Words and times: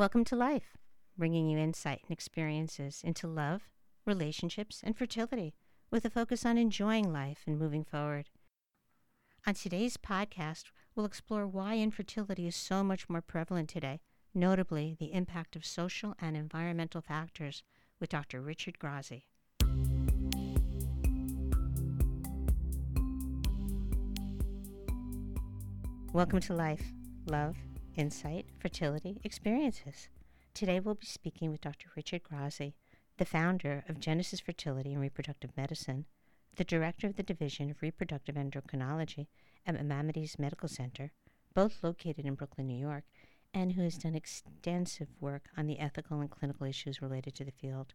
Welcome 0.00 0.24
to 0.24 0.34
Life, 0.34 0.78
bringing 1.18 1.50
you 1.50 1.58
insight 1.58 2.00
and 2.04 2.10
experiences 2.10 3.02
into 3.04 3.28
love, 3.28 3.68
relationships, 4.06 4.80
and 4.82 4.96
fertility 4.96 5.52
with 5.90 6.06
a 6.06 6.08
focus 6.08 6.46
on 6.46 6.56
enjoying 6.56 7.12
life 7.12 7.42
and 7.46 7.58
moving 7.58 7.84
forward. 7.84 8.30
On 9.46 9.52
today's 9.52 9.98
podcast, 9.98 10.70
we'll 10.94 11.04
explore 11.04 11.46
why 11.46 11.76
infertility 11.76 12.46
is 12.46 12.56
so 12.56 12.82
much 12.82 13.10
more 13.10 13.20
prevalent 13.20 13.68
today, 13.68 14.00
notably 14.32 14.96
the 14.98 15.12
impact 15.12 15.54
of 15.54 15.66
social 15.66 16.14
and 16.18 16.34
environmental 16.34 17.02
factors, 17.02 17.62
with 18.00 18.08
Dr. 18.08 18.40
Richard 18.40 18.78
Grazi. 18.78 19.24
Welcome 26.14 26.40
to 26.40 26.54
Life, 26.54 26.90
Love, 27.26 27.58
Insight, 27.96 28.46
Fertility, 28.58 29.20
Experiences. 29.24 30.08
Today 30.54 30.78
we'll 30.78 30.94
be 30.94 31.06
speaking 31.06 31.50
with 31.50 31.60
Dr. 31.60 31.88
Richard 31.96 32.22
Grazi, 32.22 32.74
the 33.18 33.24
founder 33.24 33.84
of 33.88 34.00
Genesis 34.00 34.40
Fertility 34.40 34.92
and 34.92 35.00
Reproductive 35.02 35.56
Medicine, 35.56 36.06
the 36.56 36.64
director 36.64 37.08
of 37.08 37.16
the 37.16 37.22
Division 37.22 37.70
of 37.70 37.82
Reproductive 37.82 38.36
Endocrinology 38.36 39.26
at 39.66 39.74
Maimonides 39.84 40.38
Medical 40.38 40.68
Center, 40.68 41.12
both 41.52 41.82
located 41.82 42.24
in 42.24 42.34
Brooklyn, 42.34 42.68
New 42.68 42.78
York, 42.78 43.04
and 43.52 43.72
who 43.72 43.82
has 43.82 43.98
done 43.98 44.14
extensive 44.14 45.08
work 45.20 45.48
on 45.56 45.66
the 45.66 45.80
ethical 45.80 46.20
and 46.20 46.30
clinical 46.30 46.66
issues 46.66 47.02
related 47.02 47.34
to 47.34 47.44
the 47.44 47.50
field. 47.50 47.94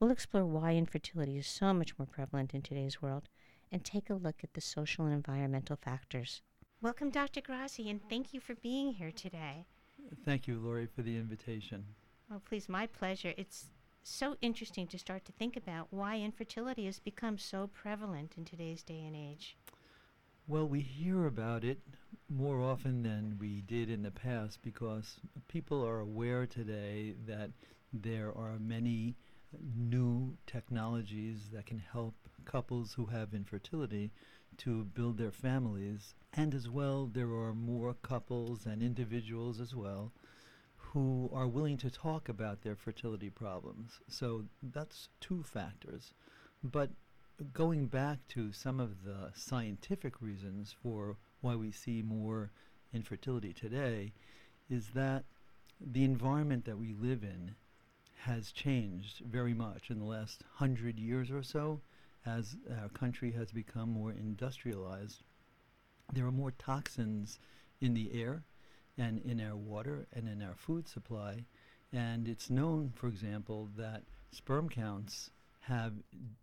We'll 0.00 0.10
explore 0.10 0.44
why 0.44 0.74
infertility 0.74 1.38
is 1.38 1.46
so 1.46 1.72
much 1.72 1.96
more 1.98 2.06
prevalent 2.06 2.52
in 2.52 2.62
today's 2.62 3.00
world 3.00 3.28
and 3.70 3.84
take 3.84 4.10
a 4.10 4.14
look 4.14 4.42
at 4.42 4.54
the 4.54 4.60
social 4.60 5.04
and 5.04 5.14
environmental 5.14 5.76
factors. 5.76 6.42
Welcome, 6.82 7.08
Dr. 7.08 7.40
Grazi, 7.40 7.90
and 7.90 8.00
thank 8.08 8.34
you 8.34 8.40
for 8.40 8.54
being 8.56 8.92
here 8.92 9.10
today. 9.10 9.64
Thank 10.26 10.46
you, 10.46 10.58
Lori, 10.58 10.86
for 10.86 11.00
the 11.00 11.16
invitation. 11.16 11.84
Oh, 12.30 12.40
please, 12.46 12.68
my 12.68 12.86
pleasure. 12.86 13.32
It's 13.38 13.70
so 14.02 14.36
interesting 14.42 14.86
to 14.88 14.98
start 14.98 15.24
to 15.24 15.32
think 15.32 15.56
about 15.56 15.88
why 15.90 16.18
infertility 16.18 16.84
has 16.84 16.98
become 17.00 17.38
so 17.38 17.66
prevalent 17.68 18.34
in 18.36 18.44
today's 18.44 18.82
day 18.82 19.02
and 19.06 19.16
age. 19.16 19.56
Well, 20.46 20.68
we 20.68 20.80
hear 20.80 21.26
about 21.26 21.64
it 21.64 21.80
more 22.28 22.60
often 22.60 23.02
than 23.02 23.38
we 23.40 23.62
did 23.62 23.88
in 23.88 24.02
the 24.02 24.10
past 24.10 24.60
because 24.62 25.16
people 25.48 25.84
are 25.84 26.00
aware 26.00 26.46
today 26.46 27.14
that 27.26 27.50
there 27.92 28.36
are 28.36 28.58
many 28.60 29.16
new 29.74 30.36
technologies 30.46 31.48
that 31.54 31.64
can 31.64 31.78
help 31.78 32.14
couples 32.44 32.92
who 32.92 33.06
have 33.06 33.32
infertility 33.32 34.10
to 34.58 34.84
build 34.84 35.18
their 35.18 35.32
families. 35.32 36.14
And 36.38 36.54
as 36.54 36.68
well, 36.68 37.06
there 37.06 37.30
are 37.30 37.54
more 37.54 37.94
couples 37.94 38.66
and 38.66 38.82
individuals 38.82 39.58
as 39.58 39.74
well 39.74 40.12
who 40.76 41.30
are 41.32 41.48
willing 41.48 41.78
to 41.78 41.90
talk 41.90 42.28
about 42.28 42.60
their 42.62 42.76
fertility 42.76 43.30
problems. 43.30 44.00
So 44.08 44.44
that's 44.62 45.08
two 45.18 45.42
factors. 45.42 46.12
But 46.62 46.90
going 47.54 47.86
back 47.86 48.18
to 48.28 48.52
some 48.52 48.80
of 48.80 49.04
the 49.04 49.30
scientific 49.34 50.20
reasons 50.20 50.74
for 50.82 51.16
why 51.40 51.54
we 51.54 51.70
see 51.70 52.02
more 52.02 52.50
infertility 52.92 53.54
today 53.54 54.12
is 54.68 54.88
that 54.94 55.24
the 55.80 56.04
environment 56.04 56.66
that 56.66 56.78
we 56.78 56.92
live 56.92 57.22
in 57.22 57.54
has 58.24 58.52
changed 58.52 59.20
very 59.24 59.54
much 59.54 59.90
in 59.90 59.98
the 59.98 60.04
last 60.04 60.42
hundred 60.54 60.98
years 60.98 61.30
or 61.30 61.42
so 61.42 61.80
as 62.26 62.56
our 62.82 62.88
country 62.90 63.32
has 63.32 63.52
become 63.52 63.90
more 63.90 64.10
industrialized. 64.10 65.22
There 66.12 66.26
are 66.26 66.32
more 66.32 66.52
toxins 66.52 67.38
in 67.80 67.94
the 67.94 68.12
air 68.20 68.44
and 68.96 69.18
in 69.20 69.40
our 69.40 69.56
water 69.56 70.06
and 70.12 70.28
in 70.28 70.42
our 70.42 70.54
food 70.54 70.88
supply. 70.88 71.44
And 71.92 72.28
it's 72.28 72.50
known, 72.50 72.92
for 72.94 73.08
example, 73.08 73.68
that 73.76 74.02
sperm 74.30 74.68
counts 74.68 75.30
have 75.60 75.92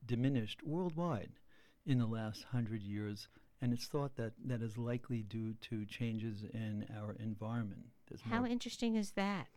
diminished 0.06 0.64
worldwide 0.64 1.32
in 1.86 1.98
the 1.98 2.06
last 2.06 2.44
hundred 2.44 2.84
years. 2.84 3.28
And 3.62 3.74
it's 3.74 3.86
thought 3.86 4.16
that 4.18 4.34
that 4.46 4.62
is 4.62 4.78
likely 4.78 5.24
due 5.24 5.54
to 5.70 5.86
changes 5.86 6.44
in 6.54 6.86
our 6.98 7.14
environment. 7.14 7.86
There's 8.10 8.22
How 8.22 8.46
interesting 8.46 8.96
is 8.96 9.12
that? 9.12 9.48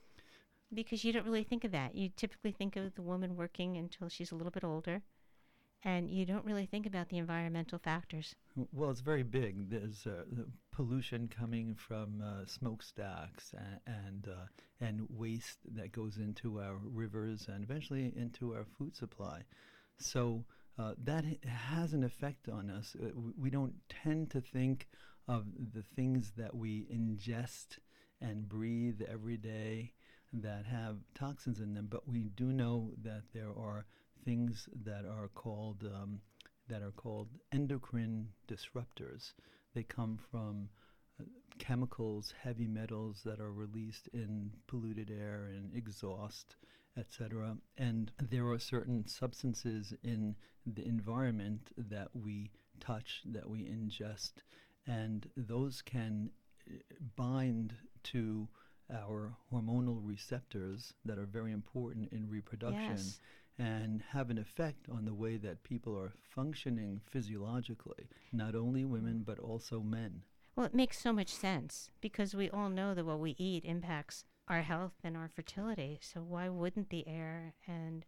because 0.75 1.05
you 1.05 1.12
don't 1.12 1.25
really 1.25 1.45
think 1.45 1.65
of 1.65 1.72
that. 1.72 1.95
You 1.95 2.11
typically 2.16 2.53
think 2.53 2.77
of 2.77 2.95
the 2.95 3.03
woman 3.03 3.37
working 3.37 3.77
until 3.77 4.09
she's 4.09 4.33
a 4.33 4.34
little 4.34 4.50
bit 4.50 4.65
older, 4.65 5.03
and 5.87 6.11
you 6.11 6.27
don't 6.27 6.45
really 6.45 6.67
think 6.67 6.85
about 6.85 7.09
the 7.09 7.17
environmental 7.17 7.79
factors. 7.79 8.35
Well, 8.73 8.91
it's 8.91 9.01
very 9.01 9.23
big. 9.23 9.71
There's 9.71 10.05
uh, 10.07 10.25
pollution 10.73 11.29
coming 11.29 11.77
from 11.77 12.21
uh, 12.21 12.45
smokestacks 12.45 13.55
and 13.57 13.81
and, 13.87 14.29
uh, 14.29 14.47
and 14.85 15.07
waste 15.09 15.61
that 15.77 15.93
goes 15.93 16.17
into 16.19 16.61
our 16.61 16.77
rivers 16.83 17.47
and 17.49 17.63
eventually 17.63 18.13
into 18.17 18.53
our 18.55 18.65
food 18.65 18.97
supply. 18.97 19.43
So 19.99 20.45
uh, 20.77 20.95
that 21.05 21.25
has 21.47 21.93
an 21.93 22.03
effect 22.03 22.49
on 22.49 22.69
us. 22.69 22.97
Uh, 23.01 23.11
we 23.39 23.49
don't 23.49 23.75
tend 23.89 24.31
to 24.31 24.41
think 24.41 24.89
of 25.29 25.45
the 25.73 25.83
things 25.83 26.33
that 26.37 26.55
we 26.55 26.87
ingest 26.93 27.79
and 28.21 28.49
breathe 28.49 29.03
every 29.09 29.37
day 29.37 29.93
that 30.33 30.67
have 30.67 30.97
toxins 31.15 31.61
in 31.61 31.75
them, 31.75 31.87
but 31.89 32.09
we 32.09 32.29
do 32.35 32.53
know 32.53 32.91
that 33.03 33.23
there 33.33 33.51
are 33.57 33.87
things 34.27 34.69
that 34.85 35.07
are 35.07 35.31
called 35.35 35.85
um, 35.85 36.21
that 36.69 36.83
are 36.83 36.91
called 36.91 37.29
endocrine 37.53 38.29
disruptors. 38.49 39.33
They 39.75 39.85
come 39.85 40.19
from 40.31 40.69
uh, 41.19 41.25
chemicals, 41.59 42.35
heavy 42.43 42.67
metals 42.67 43.23
that 43.25 43.41
are 43.41 43.53
released 43.53 44.09
in 44.13 44.51
polluted 44.67 45.11
air 45.11 45.49
and 45.55 45.73
exhaust, 45.75 46.57
etc. 46.99 47.57
And 47.79 48.11
there 48.21 48.49
are 48.49 48.59
certain 48.59 49.07
substances 49.07 49.95
in 50.03 50.35
the 50.67 50.85
environment 50.87 51.71
that 51.77 52.09
we 52.13 52.51
touch, 52.81 53.23
that 53.27 53.49
we 53.49 53.61
ingest, 53.61 54.33
and 54.87 55.29
those 55.37 55.83
can 55.83 56.31
uh, 56.69 56.75
bind 57.15 57.75
to 58.03 58.49
our 58.93 59.37
hormonal 59.53 59.99
receptors 60.03 60.95
that 61.05 61.19
are 61.19 61.27
very 61.27 61.53
important 61.53 62.13
in 62.13 62.29
reproduction 62.29 62.97
yes. 62.97 63.19
And 63.59 64.03
have 64.11 64.31
an 64.31 64.39
effect 64.39 64.89
on 64.91 65.05
the 65.05 65.15
way 65.15 65.37
that 65.37 65.62
people 65.62 65.99
are 65.99 66.12
functioning 66.34 67.00
physiologically, 67.11 68.09
not 68.33 68.55
only 68.55 68.84
women 68.84 69.22
but 69.27 69.39
also 69.39 69.81
men. 69.81 70.22
Well, 70.55 70.67
it 70.67 70.75
makes 70.75 70.99
so 70.99 71.12
much 71.12 71.28
sense 71.28 71.91
because 72.00 72.34
we 72.34 72.49
all 72.50 72.71
know 72.71 72.95
that 72.95 73.05
what 73.05 73.21
we 73.21 73.34
eat 73.39 73.65
impacts 73.65 74.25
our 74.49 74.62
health 74.62 74.95
and 75.05 75.16
our 75.16 75.28
fertility. 75.28 75.99
So 76.00 76.21
why 76.21 76.49
wouldn't 76.49 76.91
the 76.91 77.06
air 77.06 77.55
and 77.66 78.05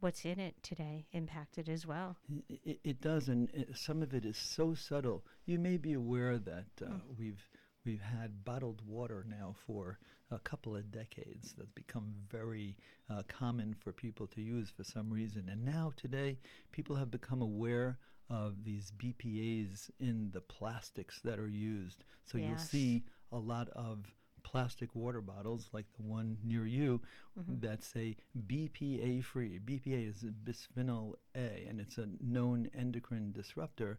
what's 0.00 0.24
in 0.24 0.38
it 0.38 0.54
today 0.62 1.06
impact 1.12 1.58
it 1.58 1.68
as 1.68 1.86
well? 1.86 2.16
It, 2.48 2.80
it 2.84 3.00
does, 3.00 3.28
and 3.28 3.48
it, 3.52 3.76
some 3.76 4.02
of 4.02 4.14
it 4.14 4.24
is 4.24 4.36
so 4.36 4.74
subtle. 4.74 5.24
You 5.46 5.58
may 5.58 5.76
be 5.76 5.94
aware 5.94 6.38
that 6.38 6.66
uh, 6.82 6.86
mm. 6.86 7.00
we've 7.18 7.48
We've 7.88 8.02
had 8.02 8.44
bottled 8.44 8.82
water 8.86 9.24
now 9.26 9.54
for 9.66 9.98
a 10.30 10.38
couple 10.38 10.76
of 10.76 10.92
decades. 10.92 11.54
That's 11.56 11.70
become 11.70 12.12
very 12.30 12.76
uh, 13.08 13.22
common 13.28 13.74
for 13.82 13.94
people 13.94 14.26
to 14.26 14.42
use 14.42 14.68
for 14.68 14.84
some 14.84 15.08
reason. 15.08 15.48
And 15.50 15.64
now, 15.64 15.94
today, 15.96 16.36
people 16.70 16.96
have 16.96 17.10
become 17.10 17.40
aware 17.40 17.96
of 18.28 18.62
these 18.62 18.92
BPAs 18.98 19.90
in 20.00 20.28
the 20.34 20.42
plastics 20.42 21.20
that 21.24 21.38
are 21.38 21.48
used. 21.48 22.04
So 22.26 22.36
yes. 22.36 22.46
you'll 22.46 22.58
see 22.58 23.04
a 23.32 23.38
lot 23.38 23.70
of 23.70 24.00
plastic 24.42 24.94
water 24.94 25.22
bottles 25.22 25.70
like 25.72 25.86
the 25.96 26.02
one 26.02 26.36
near 26.44 26.66
you 26.66 27.00
mm-hmm. 27.40 27.58
that 27.60 27.82
say 27.82 28.18
BPA 28.46 29.24
free. 29.24 29.60
BPA 29.64 30.10
is 30.10 30.26
bisphenol 30.44 31.14
A, 31.34 31.64
and 31.66 31.80
it's 31.80 31.96
a 31.96 32.06
known 32.20 32.68
endocrine 32.76 33.32
disruptor 33.32 33.98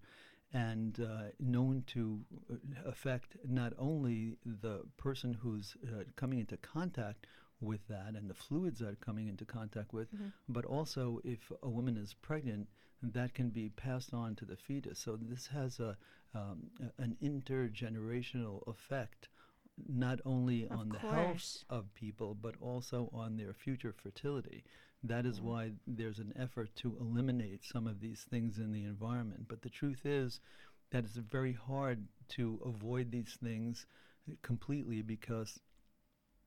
and 0.54 1.00
uh, 1.00 1.30
known 1.40 1.84
to 1.88 2.20
uh, 2.52 2.56
affect 2.86 3.36
not 3.48 3.74
only 3.78 4.38
the 4.46 4.82
person 4.98 5.34
who's 5.34 5.76
uh, 5.86 6.04
coming 6.16 6.40
into 6.40 6.58
contact 6.58 7.28
with 7.62 7.88
that 7.88 8.16
and 8.16 8.30
the 8.30 8.34
fluids 8.34 8.80
that 8.80 8.90
are 8.90 8.96
coming 8.96 9.28
into 9.28 9.46
contact 9.46 9.94
with, 9.94 10.14
mm-hmm. 10.14 10.30
but 10.48 10.66
also 10.66 11.20
if 11.24 11.52
a 11.62 11.70
woman 11.70 11.98
is 11.98 12.14
pregnant, 12.14 12.68
that 13.02 13.34
can 13.34 13.50
be 13.50 13.70
passed 13.70 14.14
on 14.14 14.36
to 14.36 14.46
the 14.46 14.56
fetus. 14.56 15.00
So 15.00 15.18
this 15.22 15.48
has 15.48 15.80
a 15.80 15.98
um, 16.36 16.70
an 17.00 17.18
intergenerational 17.24 18.68
effect 18.68 19.30
not 19.88 20.20
only 20.26 20.66
of 20.66 20.72
on 20.72 20.90
course. 20.90 21.02
the 21.02 21.10
health 21.10 21.64
of 21.70 21.94
people, 21.94 22.36
but 22.40 22.56
also 22.62 23.10
on 23.14 23.38
their 23.38 23.54
future 23.54 23.94
fertility. 23.94 24.64
That 25.04 25.26
is 25.26 25.40
mm. 25.40 25.44
why 25.44 25.72
there's 25.88 26.20
an 26.20 26.34
effort 26.38 26.76
to 26.78 26.98
eliminate 27.00 27.64
some 27.64 27.88
of 27.88 28.02
these 28.02 28.26
things 28.30 28.58
in 28.58 28.72
the 28.72 28.84
environment. 28.84 29.46
But 29.48 29.62
the 29.62 29.70
truth 29.70 30.06
is 30.06 30.40
that 30.92 31.06
it's 31.06 31.16
very 31.16 31.54
hard 31.54 32.08
to 32.30 32.60
avoid 32.66 33.12
these 33.12 33.38
things 33.42 33.86
completely 34.42 35.02
because 35.02 35.60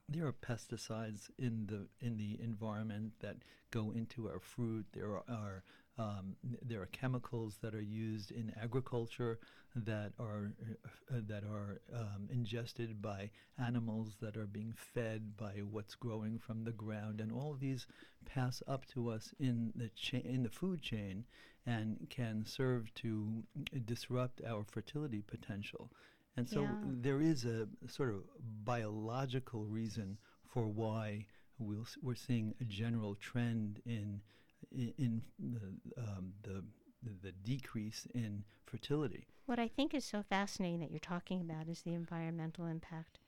there 0.09 0.27
are 0.27 0.33
pesticides 0.33 1.31
in 1.39 1.67
the 1.67 1.87
in 2.05 2.17
the 2.17 2.39
environment 2.43 3.13
that 3.21 3.37
go 3.71 3.93
into 3.93 4.29
our 4.29 4.41
fruit. 4.41 4.87
There 4.93 5.17
are, 5.17 5.25
are 5.29 5.63
Um, 5.99 6.37
there 6.63 6.81
are 6.81 6.87
chemicals 6.87 7.59
that 7.63 7.75
are 7.75 7.83
used 7.83 8.31
in 8.31 8.53
agriculture 8.61 9.39
that 9.77 10.13
are 10.19 10.53
uh, 11.11 11.21
that 11.29 11.45
are 11.45 11.81
um, 11.95 12.29
ingested 12.31 13.03
by 13.03 13.31
animals 13.59 14.17
that 14.21 14.37
are 14.37 14.47
being 14.47 14.73
fed 14.77 15.37
by 15.37 15.63
what's 15.71 15.95
growing 15.95 16.39
from 16.39 16.65
the 16.65 16.73
ground, 16.73 17.21
and 17.21 17.31
all 17.31 17.53
of 17.53 17.61
these 17.61 17.87
pass 18.25 18.63
up 18.67 18.87
to 18.87 19.11
us 19.11 19.35
in 19.39 19.73
the 19.77 19.91
cha- 19.91 20.19
in 20.25 20.43
the 20.43 20.51
food 20.51 20.81
chain 20.83 21.25
and 21.67 22.07
can 22.11 22.45
serve 22.47 22.93
to 22.95 23.43
disrupt 23.85 24.41
our 24.47 24.65
fertility 24.65 25.23
potential. 25.23 25.91
And 26.37 26.49
so 26.49 26.63
Yeah. 26.63 26.75
there 26.85 27.21
is 27.21 27.45
a 27.45 27.69
sort 27.87 28.09
of 28.11 28.23
biological 28.65 29.65
reason 29.67 30.19
for 30.49 30.67
why 30.67 31.27
we'll, 31.59 31.87
we're 32.03 32.15
seeing 32.15 32.55
a 32.61 32.65
general 32.65 33.15
trend 33.15 33.81
in 33.85 34.23
in 34.75 35.23
the, 35.39 36.01
um, 36.01 36.33
the 36.43 36.63
the 37.23 37.33
decrease 37.33 38.07
in 38.15 38.45
fertility. 38.65 39.27
What 39.47 39.59
I 39.59 39.69
think 39.69 39.93
is 39.95 40.05
so 40.05 40.23
fascinating 40.23 40.81
that 40.81 40.91
you're 40.91 41.01
talking 41.01 41.41
about 41.41 41.69
is 41.69 41.83
the 41.83 41.95
environmental 41.95 42.67
impact. 42.67 43.19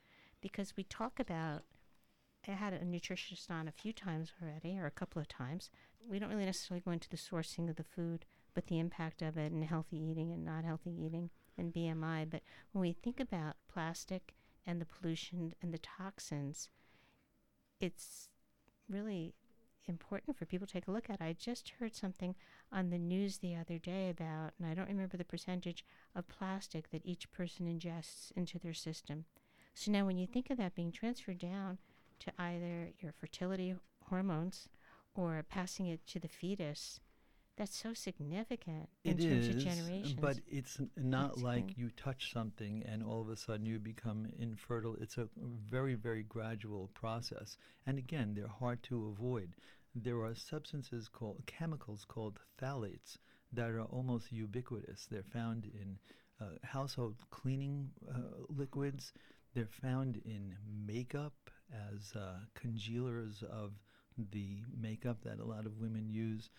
Because 0.41 0.77
we 0.77 0.83
talk 0.83 1.19
about, 1.19 1.63
I 2.47 2.51
had 2.51 2.73
a 2.73 2.79
nutritionist 2.79 3.49
on 3.49 3.67
a 3.67 3.71
few 3.71 3.91
times 3.91 4.31
already, 4.41 4.77
or 4.77 4.85
a 4.85 4.91
couple 4.91 5.21
of 5.21 5.27
times. 5.27 5.69
We 6.07 6.19
don't 6.19 6.29
really 6.29 6.45
necessarily 6.45 6.83
go 6.85 6.91
into 6.91 7.09
the 7.09 7.17
sourcing 7.17 7.69
of 7.69 7.75
the 7.75 7.83
food, 7.83 8.25
but 8.53 8.67
the 8.67 8.79
impact 8.79 9.21
of 9.21 9.37
it 9.37 9.51
and 9.51 9.63
healthy 9.63 9.97
eating 9.97 10.31
and 10.31 10.45
not 10.45 10.63
healthy 10.63 10.91
eating 10.91 11.31
and 11.57 11.73
BMI. 11.73 12.29
But 12.29 12.43
when 12.71 12.81
we 12.81 12.93
think 12.93 13.19
about 13.19 13.55
plastic 13.67 14.35
and 14.65 14.79
the 14.79 14.85
pollution 14.85 15.53
and 15.61 15.73
the 15.73 15.79
toxins, 15.79 16.69
it's 17.79 18.29
really 18.87 19.33
important 19.87 20.37
for 20.37 20.45
people 20.45 20.67
to 20.67 20.73
take 20.73 20.87
a 20.87 20.91
look 20.91 21.09
at. 21.09 21.21
I 21.21 21.33
just 21.37 21.73
heard 21.79 21.95
something 21.95 22.35
on 22.71 22.89
the 22.89 22.97
news 22.97 23.37
the 23.37 23.55
other 23.55 23.77
day 23.77 24.09
about, 24.09 24.53
and 24.59 24.67
I 24.69 24.73
don't 24.73 24.89
remember 24.89 25.17
the 25.17 25.23
percentage 25.25 25.85
of 26.15 26.27
plastic 26.27 26.89
that 26.91 27.05
each 27.05 27.31
person 27.31 27.67
ingests 27.67 28.31
into 28.35 28.59
their 28.59 28.73
system. 28.73 29.25
So 29.73 29.91
now, 29.91 30.05
when 30.05 30.17
you 30.17 30.27
think 30.27 30.49
of 30.49 30.57
that 30.57 30.75
being 30.75 30.91
transferred 30.91 31.39
down 31.39 31.77
to 32.19 32.31
either 32.39 32.91
your 32.99 33.11
fertility 33.11 33.75
hormones 34.09 34.69
or 35.15 35.43
passing 35.49 35.87
it 35.87 36.05
to 36.07 36.19
the 36.19 36.27
fetus, 36.27 36.99
that's 37.57 37.77
so 37.77 37.93
significant 37.93 38.89
in 39.05 39.17
It 39.17 39.29
terms 39.29 39.47
of 39.47 39.57
generations. 39.57 40.13
but 40.19 40.39
it's 40.47 40.79
not 40.97 41.35
That's 41.35 41.41
like 41.41 41.67
good. 41.67 41.77
you 41.77 41.89
touch 41.91 42.33
something 42.33 42.83
and 42.85 43.01
all 43.01 43.21
of 43.21 43.29
a 43.29 43.37
sudden 43.37 43.65
you 43.65 43.79
become 43.79 44.27
infertile. 44.37 44.97
It's 44.99 45.17
a 45.17 45.29
very, 45.37 45.95
very 45.95 46.23
gradual 46.23 46.89
process. 46.93 47.57
And 47.85 47.97
again, 47.97 48.33
they're 48.35 48.47
hard 48.47 48.83
to 48.83 49.07
avoid. 49.07 49.55
There 49.95 50.21
are 50.23 50.35
substances 50.35 51.07
called 51.07 51.43
chemicals 51.45 52.05
called 52.05 52.39
phthalates 52.61 53.17
that 53.53 53.69
are 53.69 53.81
almost 53.81 54.31
ubiquitous. 54.31 55.07
They're 55.09 55.23
found 55.23 55.65
in 55.65 55.97
uh, 56.41 56.57
household 56.63 57.15
cleaning 57.29 57.89
uh, 58.09 58.43
liquids. 58.49 59.13
They're 59.53 59.67
found 59.81 60.17
in 60.25 60.55
makeup 60.85 61.49
as 61.71 62.13
uh, 62.13 62.39
congealers 62.55 63.41
of 63.43 63.71
the 64.31 64.57
makeup 64.77 65.17
that 65.23 65.39
a 65.39 65.45
lot 65.45 65.65
of 65.65 65.77
women 65.79 66.09
use. 66.09 66.49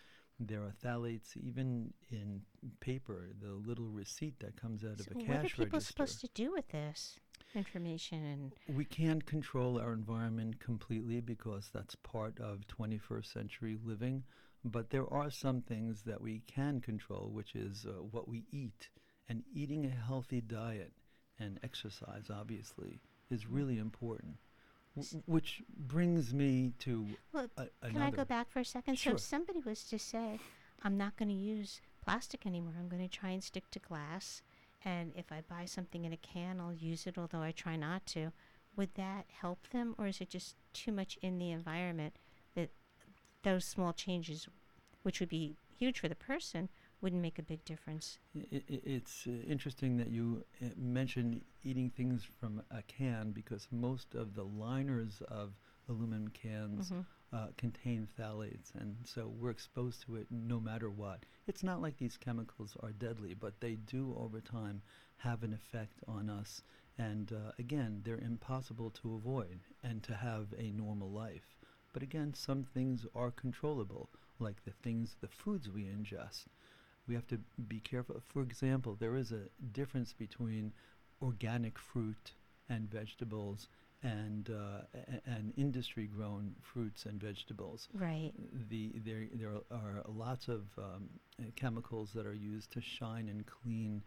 There 0.40 0.62
are 0.62 0.72
phthalates 0.82 1.36
even 1.36 1.92
in 2.10 2.42
paper, 2.80 3.28
the 3.40 3.52
little 3.52 3.88
receipt 3.88 4.38
that 4.40 4.60
comes 4.60 4.84
out 4.84 4.98
so 4.98 5.10
of 5.10 5.16
a 5.16 5.20
cash 5.20 5.28
register. 5.28 5.32
what 5.32 5.44
are 5.44 5.48
people 5.48 5.64
register. 5.64 5.92
supposed 5.92 6.20
to 6.20 6.28
do 6.34 6.52
with 6.52 6.68
this 6.68 7.18
information? 7.56 8.52
And 8.68 8.76
We 8.76 8.84
can't 8.84 9.24
control 9.26 9.78
our 9.80 9.92
environment 9.92 10.60
completely 10.60 11.20
because 11.20 11.70
that's 11.72 11.94
part 11.96 12.38
of 12.38 12.66
21st 12.68 13.32
century 13.32 13.76
living, 13.84 14.24
but 14.64 14.90
there 14.90 15.12
are 15.12 15.30
some 15.30 15.62
things 15.62 16.02
that 16.02 16.20
we 16.20 16.42
can 16.46 16.80
control, 16.80 17.30
which 17.32 17.54
is 17.54 17.86
uh, 17.86 18.02
what 18.10 18.28
we 18.28 18.44
eat. 18.52 18.88
And 19.28 19.42
eating 19.52 19.84
a 19.84 19.90
healthy 19.90 20.40
diet 20.40 20.92
and 21.38 21.58
exercise, 21.62 22.30
obviously, 22.30 23.00
is 23.30 23.46
really 23.46 23.78
important. 23.78 24.36
W- 24.96 25.22
which 25.26 25.62
brings 25.76 26.32
me 26.32 26.72
to 26.80 27.06
well, 27.32 27.48
a, 27.56 27.88
Can 27.88 28.02
I 28.02 28.10
go 28.10 28.24
back 28.24 28.50
for 28.50 28.60
a 28.60 28.64
second? 28.64 28.98
So 28.98 29.12
if 29.12 29.20
somebody 29.20 29.60
was 29.60 29.82
to 29.84 29.98
say, 29.98 30.38
I'm 30.82 30.96
not 30.96 31.16
going 31.16 31.28
to 31.28 31.34
use 31.34 31.80
plastic 32.02 32.46
anymore, 32.46 32.74
I'm 32.78 32.88
going 32.88 33.06
to 33.06 33.14
try 33.14 33.30
and 33.30 33.42
stick 33.42 33.70
to 33.72 33.78
glass, 33.78 34.42
and 34.86 35.12
if 35.16 35.32
I 35.32 35.42
buy 35.48 35.64
something 35.64 36.04
in 36.04 36.12
a 36.12 36.16
can, 36.16 36.60
I'll 36.60 36.72
use 36.72 37.06
it, 37.08 37.18
although 37.18 37.42
I 37.42 37.50
try 37.50 37.74
not 37.76 38.06
to, 38.06 38.32
would 38.76 38.94
that 38.94 39.26
help 39.42 39.68
them, 39.70 39.94
or 39.98 40.06
is 40.06 40.20
it 40.20 40.30
just 40.30 40.54
too 40.72 40.92
much 40.92 41.18
in 41.20 41.38
the 41.38 41.50
environment 41.50 42.14
that 42.54 42.70
those 43.42 43.64
small 43.64 43.92
changes, 43.92 44.48
which 45.02 45.18
would 45.18 45.28
be 45.28 45.56
huge 45.76 45.98
for 45.98 46.08
the 46.08 46.14
person, 46.14 46.68
wouldn't 47.00 47.20
make 47.20 47.38
a 47.38 47.42
big 47.42 47.64
difference? 47.64 48.18
I- 48.36 48.46
I- 48.56 48.62
It's 48.96 49.26
uh, 49.26 49.30
interesting 49.54 49.96
that 49.96 50.08
you 50.10 50.44
uh, 50.62 50.66
mentioned 50.76 51.42
eating 51.64 51.90
things 51.90 52.22
from 52.24 52.62
a 52.70 52.82
can 52.82 53.32
because 53.32 53.66
most 53.72 54.14
of 54.14 54.34
the 54.34 54.44
liners 54.44 55.20
of 55.28 55.54
aluminum 55.88 56.28
cans 56.28 56.90
Mhm. 56.92 57.04
Uh, 57.36 57.48
contain 57.58 58.08
phthalates, 58.18 58.74
and 58.80 58.96
so 59.04 59.30
we're 59.38 59.50
exposed 59.50 60.00
to 60.02 60.16
it 60.16 60.26
no 60.30 60.58
matter 60.58 60.88
what. 60.88 61.24
It's 61.46 61.62
not 61.62 61.82
like 61.82 61.98
these 61.98 62.16
chemicals 62.16 62.76
are 62.80 62.92
deadly, 62.92 63.34
but 63.34 63.60
they 63.60 63.74
do 63.74 64.16
over 64.18 64.40
time 64.40 64.80
have 65.18 65.42
an 65.42 65.52
effect 65.52 66.00
on 66.08 66.30
us. 66.30 66.62
And 66.98 67.30
uh, 67.32 67.52
again, 67.58 68.00
they're 68.04 68.16
impossible 68.18 68.90
to 69.02 69.14
avoid 69.16 69.60
and 69.82 70.02
to 70.04 70.14
have 70.14 70.46
a 70.56 70.70
normal 70.70 71.10
life. 71.10 71.56
But 71.92 72.02
again, 72.02 72.32
some 72.32 72.64
things 72.64 73.04
are 73.14 73.30
controllable, 73.30 74.08
like 74.38 74.64
the 74.64 74.72
things, 74.82 75.16
the 75.20 75.28
foods 75.28 75.68
we 75.68 75.82
ingest. 75.82 76.46
We 77.06 77.14
have 77.14 77.26
to 77.28 77.40
be 77.68 77.80
careful. 77.80 78.22
For 78.28 78.40
example, 78.40 78.96
there 78.98 79.16
is 79.16 79.30
a 79.32 79.50
difference 79.72 80.14
between 80.14 80.72
organic 81.20 81.78
fruit 81.78 82.32
and 82.70 82.90
vegetables 82.90 83.68
and 84.02 84.50
uh, 84.50 84.98
and 85.26 85.52
industry 85.56 86.06
grown 86.06 86.54
fruits 86.60 87.06
and 87.06 87.20
vegetables. 87.20 87.88
Right. 87.94 88.32
The 88.68 88.92
there 89.04 89.24
there 89.32 89.54
are 89.70 90.02
lots 90.08 90.48
of 90.48 90.62
um, 90.78 91.08
chemicals 91.56 92.10
that 92.14 92.26
are 92.26 92.34
used 92.34 92.72
to 92.72 92.80
shine 92.80 93.28
and 93.28 93.44
clean 93.46 94.02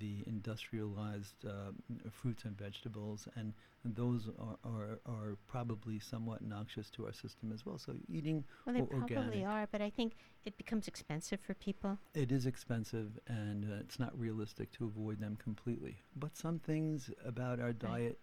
the 0.00 0.22
industrialized 0.26 1.46
uh, 1.46 1.70
fruits 2.10 2.44
and 2.44 2.58
vegetables, 2.58 3.26
and 3.36 3.54
those 3.84 4.28
are, 4.38 4.58
are 4.64 4.98
are 5.06 5.36
probably 5.46 5.98
somewhat 5.98 6.42
noxious 6.42 6.90
to 6.90 7.06
our 7.06 7.12
system 7.12 7.52
as 7.52 7.64
well. 7.64 7.78
So 7.78 7.94
eating 8.08 8.44
Well, 8.66 8.74
they 8.74 8.82
or 8.82 9.06
probably 9.06 9.44
are, 9.44 9.66
but 9.70 9.80
I 9.80 9.88
think 9.90 10.16
it 10.44 10.56
becomes 10.58 10.88
expensive 10.88 11.40
for 11.40 11.54
people. 11.54 11.98
It 12.14 12.32
is 12.32 12.44
expensive, 12.44 13.18
and 13.28 13.64
uh, 13.64 13.76
it's 13.80 13.98
not 13.98 14.18
realistic 14.18 14.72
to 14.72 14.84
avoid 14.84 15.20
them 15.20 15.36
completely. 15.42 16.02
But 16.16 16.36
some 16.36 16.58
things 16.58 17.10
about 17.24 17.60
our 17.60 17.72
diet 17.72 18.18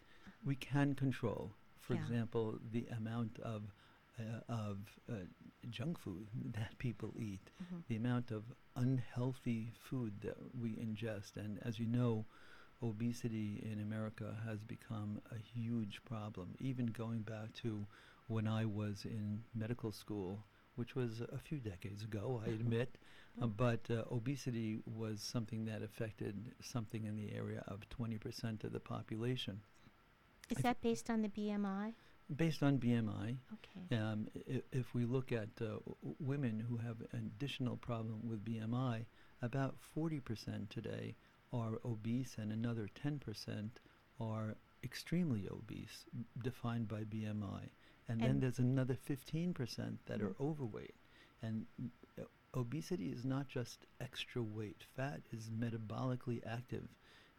we 0.45 0.55
can 0.55 0.95
control. 0.95 1.53
For 1.79 1.93
Yeah. 1.93 1.99
example, 2.01 2.59
the 2.71 2.87
amount 2.97 3.39
of 3.39 3.63
uh, 4.19 4.39
of 4.49 4.77
uh, 5.11 5.25
junk 5.69 5.99
food 5.99 6.27
that 6.53 6.77
people 6.77 7.13
eat, 7.19 7.51
Mhm. 7.61 7.83
the 7.87 7.97
amount 7.97 8.31
of 8.31 8.43
unhealthy 8.75 9.73
food 9.79 10.21
that 10.21 10.37
we 10.57 10.71
ingest, 10.77 11.35
and 11.37 11.59
as 11.63 11.79
you 11.79 11.85
know, 11.85 12.25
obesity 12.81 13.61
in 13.71 13.79
America 13.81 14.35
has 14.45 14.63
become 14.63 15.21
a 15.31 15.37
huge 15.37 16.01
problem. 16.05 16.55
Even 16.59 16.85
going 16.87 17.21
back 17.21 17.53
to 17.63 17.85
when 18.27 18.47
I 18.47 18.65
was 18.65 19.05
in 19.05 19.43
medical 19.53 19.91
school, 19.91 20.45
which 20.75 20.95
was 20.95 21.21
a 21.21 21.39
few 21.39 21.59
decades 21.59 22.03
ago, 22.03 22.41
I 22.45 22.49
admit. 22.49 22.97
Uh, 23.41 23.47
but 23.47 23.89
uh, 23.89 24.03
obesity 24.11 24.79
was 24.85 25.21
something 25.21 25.65
that 25.65 25.81
affected 25.81 26.53
something 26.61 27.03
in 27.05 27.15
the 27.17 27.33
area 27.33 27.63
of 27.67 27.87
20% 27.89 28.63
of 28.63 28.71
the 28.71 28.79
population. 28.79 29.61
Is 30.49 30.57
that 30.59 30.81
based 30.81 31.09
on 31.09 31.21
the 31.21 31.29
BMI? 31.29 31.93
Based 32.35 32.63
on 32.63 32.77
BMI, 32.79 33.37
Okay. 33.53 33.85
um, 33.91 34.27
i- 34.49 34.63
if 34.71 34.93
we 34.95 35.05
look 35.05 35.31
at 35.31 35.49
uh, 35.61 35.77
women 36.19 36.59
who 36.59 36.77
have 36.77 37.01
an 37.11 37.31
additional 37.35 37.77
problem 37.77 38.27
with 38.27 38.43
BMI, 38.43 39.05
about 39.41 39.75
40% 39.95 40.69
today 40.69 41.15
are 41.53 41.79
obese, 41.85 42.37
and 42.37 42.51
another 42.51 42.87
10% 42.95 43.79
are 44.19 44.55
extremely 44.83 45.47
obese, 45.49 46.05
defined 46.41 46.87
by 46.87 47.03
BMI. 47.03 47.69
And, 48.07 48.21
then 48.21 48.39
there's 48.39 48.59
another 48.59 48.95
15% 48.95 49.99
that 50.05 50.21
are 50.21 50.29
Mhm. 50.29 50.35
overweight. 50.39 50.95
And 51.41 51.65
uh, 52.19 52.23
obesity 52.55 53.09
is 53.11 53.23
not 53.25 53.47
just 53.47 53.85
extra 53.99 54.41
weight, 54.41 54.83
fat 54.95 55.21
is 55.31 55.49
metabolically 55.49 56.41
active, 56.45 56.87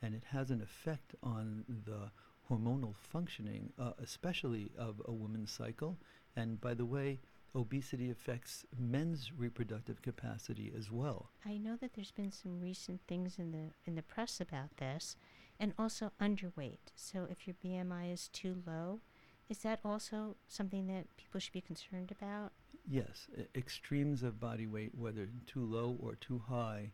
and 0.03 0.15
it 0.15 0.25
has 0.25 0.51
an 0.51 0.61
effect 0.61 1.15
on 1.23 1.65
the 1.87 2.11
hormonal 2.51 2.95
functioning, 2.97 3.73
uh, 3.79 3.93
especially 3.99 4.71
of 4.79 5.01
a 5.07 5.13
woman's 5.13 5.51
cycle. 5.51 5.99
And 6.37 6.61
by 6.61 6.75
the 6.75 6.85
way, 6.85 7.21
obesity 7.55 8.11
affects 8.11 8.65
men's 8.79 9.33
reproductive 9.37 10.03
capacity 10.03 10.73
as 10.77 10.91
well. 10.91 11.31
I 11.45 11.57
know 11.59 11.77
that 11.77 11.95
there's 11.95 12.13
been 12.13 12.33
some 12.33 12.61
recent 12.61 13.01
things 13.09 13.39
in 13.39 13.53
the 13.53 13.71
in 13.87 13.95
the 13.95 14.03
press 14.03 14.41
about 14.41 14.77
this, 14.77 15.17
and 15.59 15.73
also 15.79 16.13
underweight. 16.21 16.93
So 16.95 17.27
if 17.31 17.47
your 17.47 17.57
BMI 17.65 18.13
is 18.13 18.29
too 18.29 18.63
low, 18.67 19.01
Is 19.49 19.59
that 19.63 19.79
also 19.85 20.37
something 20.49 20.87
that 20.89 21.07
people 21.17 21.39
should 21.41 21.53
be 21.53 21.61
concerned 21.61 22.11
about? 22.11 22.53
Yes, 22.89 23.29
extremes 23.55 24.23
of 24.23 24.41
body 24.41 24.67
weight, 24.67 24.93
whether 24.95 25.29
too 25.47 25.65
low 25.65 25.97
or 26.01 26.17
too 26.17 26.39
high, 26.49 26.93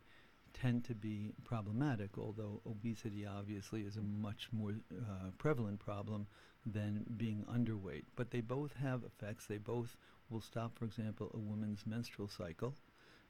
tend 0.55 0.85
to 0.85 0.95
be 0.95 1.33
problematic, 1.45 2.19
although 2.19 2.61
obesity 2.67 3.27
obviously 3.27 3.83
is 3.83 3.97
a 3.97 4.03
much 4.03 4.49
more 4.53 4.75
uh, 4.93 5.31
prevalent 5.39 5.79
problem 5.81 6.27
than 6.67 7.05
being 7.17 7.45
underweight. 7.51 8.05
But 8.17 8.31
they 8.31 8.41
both 8.41 8.75
have 8.75 9.03
effects. 9.05 9.47
They 9.47 9.59
both 9.59 9.97
will 10.31 10.41
stop, 10.41 10.77
for 10.79 10.85
example, 10.85 11.31
a 11.35 11.39
woman's 11.39 11.87
menstrual 11.87 12.29
cycle. 12.29 12.75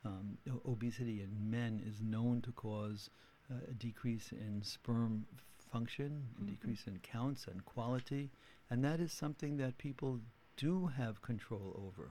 Um, 0.04 0.38
obesity 0.66 1.22
in 1.22 1.50
men 1.50 1.80
is 1.86 2.00
known 2.02 2.40
to 2.42 2.52
cause 2.52 3.10
uh, 3.50 3.56
a 3.70 3.74
decrease 3.74 4.32
in 4.32 4.62
sperm 4.62 5.26
function, 5.72 6.28
a 6.40 6.42
Mhm. 6.42 6.46
decrease 6.46 6.86
in 6.86 6.98
counts 6.98 7.46
and 7.46 7.64
quality, 7.64 8.30
and 8.70 8.84
that 8.84 9.00
is 9.00 9.12
something 9.12 9.56
that 9.58 9.78
people 9.78 10.20
do 10.56 10.86
have 10.88 11.22
control 11.22 11.74
over. 11.86 12.10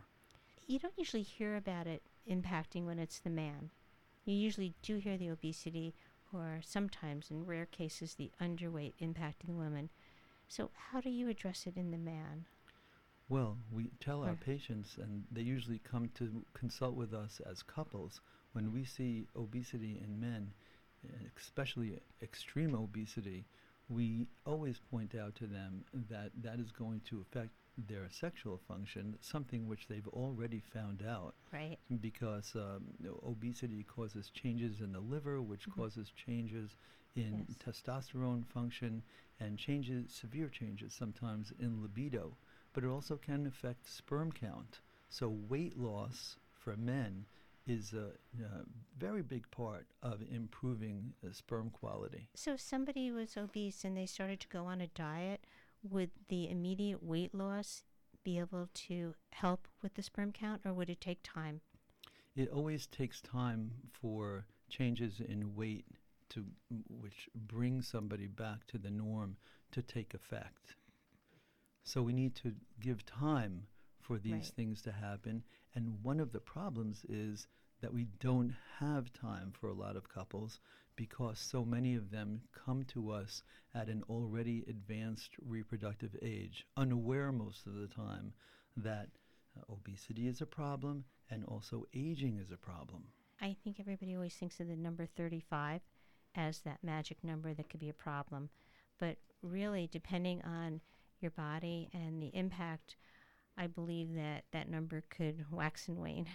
You 0.67 0.79
don't 0.79 0.97
usually 0.97 1.23
hear 1.23 1.55
about 1.57 1.87
it 1.87 2.01
impacting 2.29 2.85
when 2.85 2.99
it's 2.99 3.19
the 3.19 3.29
man. 3.29 3.71
You 4.25 4.35
usually 4.35 4.73
do 4.81 4.97
hear 4.97 5.17
the 5.17 5.29
obesity 5.29 5.95
or 6.33 6.61
sometimes, 6.63 7.29
in 7.29 7.45
rare 7.45 7.65
cases, 7.65 8.15
the 8.15 8.31
underweight 8.41 8.93
impacting 9.01 9.47
the 9.47 9.53
woman. 9.53 9.89
So, 10.47 10.69
how 10.91 11.01
do 11.01 11.09
you 11.09 11.29
address 11.29 11.65
it 11.67 11.75
in 11.75 11.91
the 11.91 11.97
man? 11.97 12.45
Well, 13.29 13.57
we 13.71 13.91
tell 13.99 14.23
our 14.23 14.35
patients, 14.35 14.97
and 15.01 15.23
they 15.31 15.41
usually 15.41 15.79
come 15.79 16.09
to 16.15 16.43
consult 16.53 16.95
with 16.95 17.13
us 17.13 17.41
as 17.49 17.63
couples, 17.63 18.19
when 18.53 18.73
we 18.73 18.83
see 18.83 19.27
obesity 19.37 20.01
in 20.03 20.19
men, 20.19 20.51
especially 21.37 21.97
extreme 22.21 22.75
obesity, 22.75 23.45
we 23.89 24.27
always 24.45 24.79
point 24.91 25.15
out 25.15 25.35
to 25.35 25.47
them 25.47 25.85
that 26.09 26.31
that 26.41 26.59
is 26.59 26.71
going 26.71 27.01
to 27.09 27.21
affect 27.21 27.51
their 27.77 28.09
sexual 28.09 28.57
function, 28.67 29.17
something 29.21 29.67
which 29.67 29.87
they've 29.87 30.07
already 30.09 30.59
found 30.59 31.03
out 31.03 31.35
Right? 31.51 31.77
because 31.99 32.53
um, 32.55 32.85
obesity 33.23 33.83
causes 33.83 34.29
changes 34.29 34.81
in 34.81 34.91
the 34.93 34.99
liver, 34.99 35.41
which 35.41 35.67
Mhm. 35.69 35.75
causes 35.75 36.09
changes 36.11 36.75
in 37.15 37.45
Yes. 37.49 37.57
testosterone 37.57 38.45
function 38.45 39.03
and 39.39 39.57
changes, 39.57 40.13
severe 40.13 40.47
changes 40.49 40.93
sometimes 40.93 41.51
in 41.59 41.81
libido. 41.81 42.37
But 42.73 42.83
it 42.83 42.87
also 42.87 43.17
can 43.17 43.45
affect 43.47 43.85
sperm 43.87 44.31
count. 44.31 44.79
So 45.09 45.29
weight 45.29 45.77
loss 45.77 46.37
for 46.51 46.77
men 46.77 47.25
is 47.67 47.93
a, 47.93 48.11
uh 48.43 48.63
very 48.97 49.21
big 49.21 49.49
part 49.51 49.87
of 50.01 50.21
improving 50.31 51.13
uh, 51.23 51.31
sperm 51.31 51.69
quality. 51.69 52.29
So, 52.35 52.53
if 52.53 52.61
somebody 52.61 53.11
was 53.11 53.35
obese 53.37 53.83
and 53.83 53.95
they 53.97 54.05
started 54.05 54.39
to 54.41 54.47
go 54.47 54.65
on 54.65 54.79
a 54.81 54.87
diet, 54.87 55.45
would 55.83 56.11
the 56.27 56.49
immediate 56.49 57.03
weight 57.03 57.33
loss 57.33 57.83
be 58.23 58.39
able 58.39 58.69
to 58.73 59.15
help 59.31 59.67
with 59.81 59.95
the 59.95 60.03
sperm 60.03 60.31
count, 60.31 60.61
or 60.65 60.73
would 60.73 60.89
it 60.89 61.01
take 61.01 61.19
time? 61.23 61.61
It 62.35 62.49
always 62.49 62.87
takes 62.87 63.21
time 63.21 63.71
for 63.93 64.45
changes 64.69 65.21
in 65.21 65.55
weight 65.55 65.85
to 66.29 66.45
which 66.89 67.29
bring 67.35 67.81
somebody 67.81 68.27
back 68.27 68.67
to 68.67 68.77
the 68.77 68.91
norm 68.91 69.37
to 69.71 69.81
take 69.81 70.13
effect. 70.13 70.75
So 71.83 72.01
we 72.01 72.13
need 72.13 72.35
to 72.35 72.55
give 72.79 73.05
time 73.05 73.67
for 73.99 74.17
these 74.17 74.33
Right. 74.33 74.53
things 74.55 74.81
to 74.83 74.91
happen 74.91 75.43
and 75.75 76.03
one 76.03 76.19
of 76.19 76.31
the 76.31 76.39
problems 76.39 77.05
is 77.07 77.47
that 77.81 77.93
we 77.93 78.05
don't 78.19 78.53
have 78.79 79.13
time 79.13 79.51
for 79.51 79.67
a 79.69 79.73
lot 79.73 79.95
of 79.95 80.09
couples 80.09 80.59
because 81.01 81.39
so 81.39 81.65
many 81.65 81.95
of 81.95 82.11
them 82.11 82.41
come 82.53 82.83
to 82.83 83.09
us 83.09 83.41
at 83.73 83.87
an 83.87 84.03
already 84.07 84.63
advanced 84.69 85.31
reproductive 85.43 86.15
age, 86.21 86.63
unaware 86.77 87.31
most 87.31 87.65
of 87.65 87.73
the 87.73 87.87
time 87.87 88.31
that 88.77 89.07
uh, 89.57 89.73
obesity 89.73 90.27
is 90.27 90.41
a 90.41 90.45
problem 90.45 91.03
and 91.31 91.43
also 91.45 91.87
aging 91.95 92.37
is 92.37 92.51
a 92.51 92.55
problem. 92.55 93.03
I 93.41 93.55
think 93.63 93.79
everybody 93.79 94.13
always 94.13 94.35
thinks 94.35 94.59
of 94.59 94.67
the 94.67 94.75
number 94.75 95.07
35 95.07 95.81
as 96.35 96.59
that 96.59 96.83
magic 96.83 97.23
number 97.23 97.51
that 97.55 97.67
could 97.67 97.79
be 97.79 97.89
a 97.89 97.93
problem. 97.93 98.51
But 98.99 99.17
really, 99.41 99.89
depending 99.91 100.43
on 100.43 100.81
your 101.19 101.31
body 101.31 101.89
and 101.95 102.21
the 102.21 102.29
impact, 102.35 102.95
I 103.57 103.65
believe 103.65 104.13
that 104.13 104.43
that 104.51 104.69
number 104.69 105.03
could 105.09 105.45
wax 105.51 105.87
and 105.87 105.97
wane. 105.97 106.27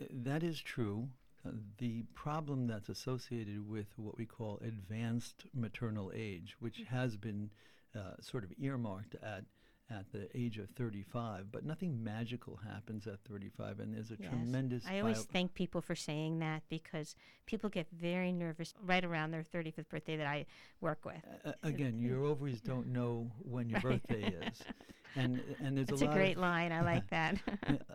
Uh, 0.00 0.06
That 0.10 0.42
is 0.42 0.60
true. 0.60 1.08
Uh, 1.46 1.50
the 1.78 2.04
problem 2.14 2.66
that's 2.66 2.88
associated 2.88 3.68
with 3.68 3.86
what 3.96 4.16
we 4.16 4.24
call 4.24 4.60
advanced 4.64 5.44
maternal 5.52 6.12
age, 6.14 6.56
which 6.60 6.82
has 6.88 7.16
been 7.16 7.50
uh, 7.96 8.12
sort 8.20 8.44
of 8.44 8.52
earmarked 8.58 9.16
at 9.22 9.44
at 9.90 10.10
the 10.12 10.28
age 10.34 10.58
of 10.58 10.70
35, 10.70 11.52
but 11.52 11.64
nothing 11.64 12.02
magical 12.02 12.56
happens 12.56 13.06
at 13.06 13.18
35, 13.28 13.80
and 13.80 13.92
there's 13.94 14.10
a 14.10 14.16
Yes. 14.18 14.28
tremendous. 14.30 14.86
I 14.86 15.00
always 15.00 15.18
bio- 15.18 15.32
thank 15.32 15.54
people 15.54 15.80
for 15.82 15.94
saying 15.94 16.38
that 16.38 16.62
because 16.68 17.14
people 17.46 17.68
get 17.68 17.90
very 17.90 18.32
nervous 18.32 18.72
right 18.80 19.04
around 19.04 19.32
their 19.32 19.42
35th 19.42 19.88
birthday 19.88 20.16
that 20.16 20.26
I 20.26 20.46
work 20.80 21.04
with. 21.04 21.22
Uh, 21.44 21.52
again, 21.62 21.98
your 21.98 22.24
ovaries 22.24 22.60
don't 22.72 22.86
know 22.88 23.30
when 23.38 23.68
your 23.68 23.80
Right. 23.80 24.00
birthday 24.06 24.24
is, 24.46 24.62
and 25.16 25.40
and 25.60 25.76
there's 25.76 25.90
It's 25.90 26.02
a 26.02 26.08
a 26.08 26.14
great 26.14 26.36
of, 26.36 26.42
line. 26.42 26.72
I 26.72 26.80
like 26.80 27.08
that. 27.10 27.36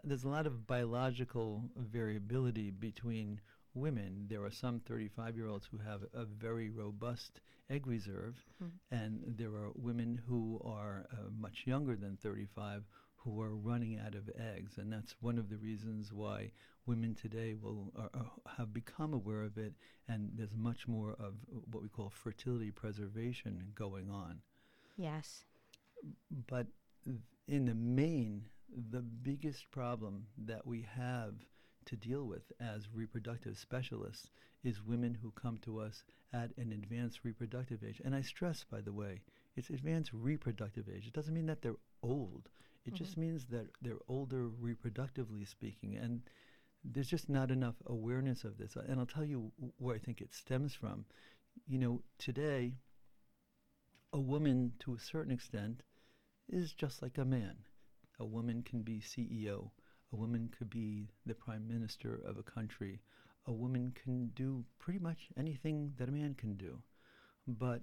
There's 0.03 0.23
a 0.23 0.29
lot 0.29 0.45
of 0.45 0.67
biological 0.67 1.63
variability 1.75 2.69
between 2.69 3.41
women. 3.79 4.25
There 4.29 4.43
are 4.43 4.51
some 4.51 4.79
35 4.81 5.35
year 5.37 5.47
olds 5.47 5.67
who 5.71 5.77
have 5.77 6.01
a 6.13 6.25
very 6.25 6.69
robust 6.69 7.41
egg 7.69 7.85
reserve, 7.87 8.35
Mm. 8.63 8.71
and 8.91 9.23
there 9.37 9.53
are 9.55 9.71
women 9.75 10.21
who 10.27 10.59
are 10.63 11.05
uh, 11.11 11.29
much 11.37 11.63
younger 11.65 11.95
than 11.95 12.17
35 12.17 12.83
who 13.17 13.41
are 13.41 13.55
running 13.55 13.99
out 13.99 14.15
of 14.15 14.29
eggs. 14.39 14.77
And 14.77 14.91
that's 14.91 15.15
one 15.21 15.37
of 15.37 15.49
the 15.49 15.57
reasons 15.57 16.13
why 16.13 16.51
women 16.85 17.13
today 17.15 17.55
will 17.55 17.91
are, 17.97 18.09
are, 18.13 18.31
have 18.57 18.73
become 18.73 19.13
aware 19.13 19.43
of 19.43 19.57
it, 19.57 19.73
and 20.07 20.31
there's 20.35 20.55
much 20.55 20.87
more 20.87 21.11
of 21.19 21.33
what 21.71 21.83
we 21.83 21.89
call 21.89 22.09
fertility 22.09 22.71
preservation 22.71 23.71
going 23.75 24.09
on. 24.09 24.41
yes. 24.97 25.43
But 26.47 26.67
in 27.47 27.65
the 27.65 27.75
main, 27.75 28.43
the 28.91 29.01
biggest 29.01 29.69
problem 29.71 30.27
that 30.37 30.65
we 30.65 30.81
have 30.95 31.33
to 31.87 31.95
deal 31.95 32.25
with 32.25 32.51
as 32.59 32.87
reproductive 32.93 33.57
specialists 33.57 34.29
is 34.63 34.83
women 34.83 35.15
who 35.15 35.31
come 35.31 35.57
to 35.59 35.79
us 35.79 36.03
at 36.33 36.55
an 36.57 36.71
advanced 36.71 37.23
reproductive 37.23 37.83
age. 37.83 38.01
And 38.03 38.13
I 38.13 38.21
stress, 38.21 38.63
by 38.63 38.81
the 38.81 38.93
way, 38.93 39.21
it's 39.55 39.69
advanced 39.69 40.11
reproductive 40.13 40.87
age. 40.89 41.07
It 41.07 41.13
doesn't 41.13 41.33
mean 41.33 41.47
that 41.47 41.61
they're 41.61 41.77
old. 42.03 42.49
It 42.85 42.93
Mhm. 42.93 42.97
just 42.97 43.17
means 43.17 43.45
that 43.47 43.71
they're 43.81 43.99
older 44.07 44.49
reproductively 44.49 45.47
speaking. 45.47 45.95
And 45.95 46.29
there's 46.83 47.09
just 47.09 47.29
not 47.29 47.51
enough 47.51 47.81
awareness 47.85 48.43
of 48.43 48.57
this. 48.57 48.75
And 48.75 48.99
I'll 48.99 49.05
tell 49.05 49.25
you 49.25 49.51
where 49.77 49.95
I 49.95 49.99
think 49.99 50.21
it 50.21 50.33
stems 50.33 50.73
from. 50.73 51.05
You 51.65 51.79
know, 51.79 52.03
today, 52.17 52.77
a 54.13 54.19
woman, 54.19 54.73
to 54.79 54.93
a 54.93 54.99
certain 54.99 55.31
extent, 55.31 55.83
is 56.47 56.73
just 56.73 57.01
like 57.01 57.17
a 57.17 57.25
man. 57.25 57.65
A 58.19 58.25
woman 58.25 58.63
can 58.63 58.83
be 58.83 58.99
CEO. 58.99 59.71
A 60.13 60.15
woman 60.15 60.49
could 60.57 60.69
be 60.69 61.09
the 61.25 61.35
prime 61.35 61.67
minister 61.67 62.15
of 62.25 62.37
a 62.37 62.43
country. 62.43 63.01
A 63.45 63.53
woman 63.53 63.91
can 63.91 64.27
do 64.35 64.65
pretty 64.79 64.99
much 64.99 65.29
anything 65.37 65.93
that 65.97 66.09
a 66.09 66.11
man 66.11 66.33
can 66.35 66.55
do. 66.55 66.81
But, 67.47 67.81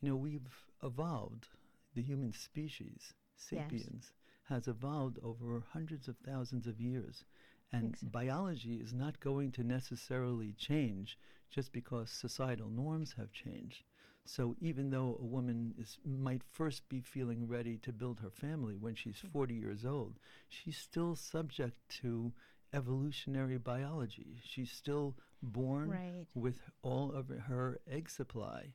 you 0.00 0.08
know, 0.08 0.16
we've 0.16 0.66
evolved. 0.82 1.48
The 1.94 2.02
human 2.02 2.32
species, 2.32 3.12
Yes. 3.50 3.70
sapiens, 3.70 4.12
has 4.44 4.66
evolved 4.68 5.18
over 5.22 5.60
hundreds 5.72 6.08
of 6.08 6.16
thousands 6.18 6.66
of 6.66 6.80
years. 6.80 7.24
And 7.70 7.96
so. 7.96 8.06
biology 8.08 8.76
is 8.76 8.92
not 8.92 9.20
going 9.20 9.52
to 9.52 9.62
necessarily 9.64 10.52
change 10.52 11.18
just 11.50 11.72
because 11.72 12.10
societal 12.10 12.68
norms 12.68 13.12
have 13.14 13.32
changed. 13.32 13.84
So 14.24 14.56
even 14.60 14.90
though 14.90 15.16
a 15.20 15.24
woman 15.24 15.74
is 15.78 15.98
might 16.04 16.42
first 16.44 16.88
be 16.88 17.00
feeling 17.00 17.46
ready 17.48 17.76
to 17.78 17.92
build 17.92 18.20
her 18.20 18.30
family 18.30 18.76
when 18.76 18.94
she's 18.94 19.20
Mm. 19.22 19.30
40 19.32 19.54
years 19.54 19.84
old, 19.84 20.18
she's 20.48 20.76
still 20.78 21.14
subject 21.16 21.76
to 22.00 22.32
evolutionary 22.72 23.58
biology. 23.58 24.40
She's 24.42 24.70
still 24.72 25.16
born 25.42 25.90
Right. 25.90 26.26
with 26.34 26.70
all 26.82 27.12
of 27.12 27.28
her 27.28 27.80
egg 27.86 28.08
supply. 28.08 28.72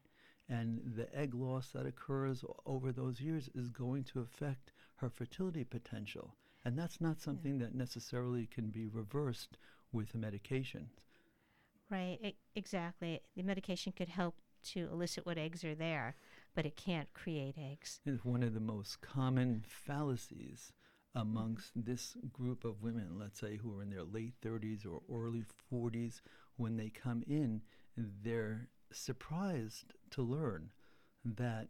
And 0.49 0.95
the 0.95 1.13
egg 1.15 1.33
loss 1.33 1.71
that 1.71 1.85
occurs 1.85 2.43
over 2.65 2.91
those 2.91 3.19
years 3.21 3.49
is 3.49 3.69
going 3.69 4.03
to 4.05 4.19
affect 4.21 4.71
her 4.97 5.09
fertility 5.09 5.63
potential. 5.63 6.35
And 6.63 6.77
that's 6.77 7.01
not 7.01 7.19
something 7.21 7.57
that 7.59 7.73
necessarily 7.75 8.45
can 8.47 8.69
be 8.69 8.85
reversed 8.87 9.57
with 9.91 10.13
medication. 10.15 10.89
Right. 11.89 12.19
E- 12.21 12.35
exactly. 12.55 13.21
The 13.35 13.43
medication 13.43 13.93
could 13.93 14.09
help 14.09 14.35
to 14.73 14.87
elicit 14.91 15.25
what 15.25 15.37
eggs 15.37 15.63
are 15.63 15.75
there, 15.75 16.15
but 16.55 16.65
it 16.65 16.75
can't 16.75 17.11
create 17.13 17.55
eggs. 17.57 17.99
is 18.05 18.23
one 18.25 18.43
of 18.43 18.53
the 18.53 18.59
most 18.59 19.01
common 19.01 19.63
fallacies 19.67 20.71
amongst 21.15 21.71
this 21.75 22.15
group 22.31 22.63
of 22.63 22.81
women, 22.83 23.17
let's 23.19 23.39
say, 23.39 23.57
who 23.57 23.77
are 23.77 23.81
in 23.81 23.89
their 23.89 24.03
late 24.03 24.33
30s 24.41 24.85
or 24.85 25.01
early 25.11 25.43
40s. 25.71 26.21
When 26.57 26.77
they 26.77 26.89
come 26.89 27.23
in, 27.27 27.61
they're 27.95 28.69
surprised 28.91 29.93
to 30.11 30.21
learn 30.21 30.71
that 31.25 31.69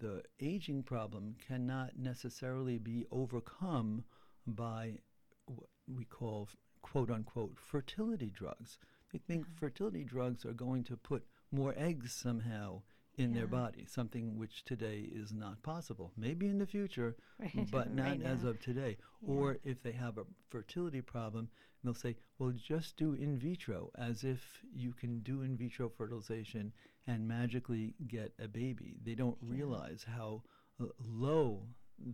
the 0.00 0.22
aging 0.40 0.82
problem 0.82 1.36
cannot 1.46 1.96
necessarily 1.98 2.78
be 2.78 3.06
overcome 3.10 4.04
by 4.46 4.98
what 5.46 5.68
we 5.86 6.04
call 6.04 6.48
quote 6.82 7.10
unquote 7.10 7.58
fertility 7.58 8.30
drugs. 8.30 8.78
They 9.12 9.18
think 9.18 9.46
Yeah. 9.46 9.52
fertility 9.56 10.04
drugs 10.04 10.44
are 10.44 10.52
going 10.52 10.84
to 10.84 10.96
put 10.96 11.26
more 11.54 11.74
eggs 11.76 12.12
somehow 12.12 12.82
in 13.16 13.32
their 13.32 13.46
body, 13.46 13.86
something 13.88 14.36
which 14.38 14.64
today 14.64 15.08
is 15.12 15.32
not 15.32 15.62
possible. 15.62 16.12
Maybe 16.16 16.46
in 16.48 16.58
the 16.58 16.66
future, 16.66 17.16
Right, 17.38 17.68
but 17.70 17.94
not 17.94 18.04
right 18.04 18.22
as 18.22 18.42
of 18.44 18.60
today. 18.60 18.96
Yeah. 19.22 19.28
Or 19.34 19.58
if 19.64 19.82
they 19.82 19.92
have 19.92 20.18
a 20.18 20.24
fertility 20.50 21.00
problem, 21.00 21.48
they'll 21.82 21.94
say, 21.94 22.16
well, 22.38 22.52
just 22.52 22.96
do 22.96 23.12
in 23.14 23.38
vitro, 23.38 23.90
as 23.96 24.24
if 24.24 24.40
you 24.74 24.92
can 24.92 25.20
do 25.20 25.42
in 25.42 25.56
vitro 25.56 25.88
fertilization 25.88 26.72
and 27.06 27.28
magically 27.28 27.94
get 28.08 28.32
a 28.40 28.48
baby. 28.48 28.96
They 29.04 29.14
don't 29.14 29.38
Yeah. 29.40 29.50
realize 29.52 30.04
how 30.04 30.42
uh, 30.80 30.86
low 30.98 31.68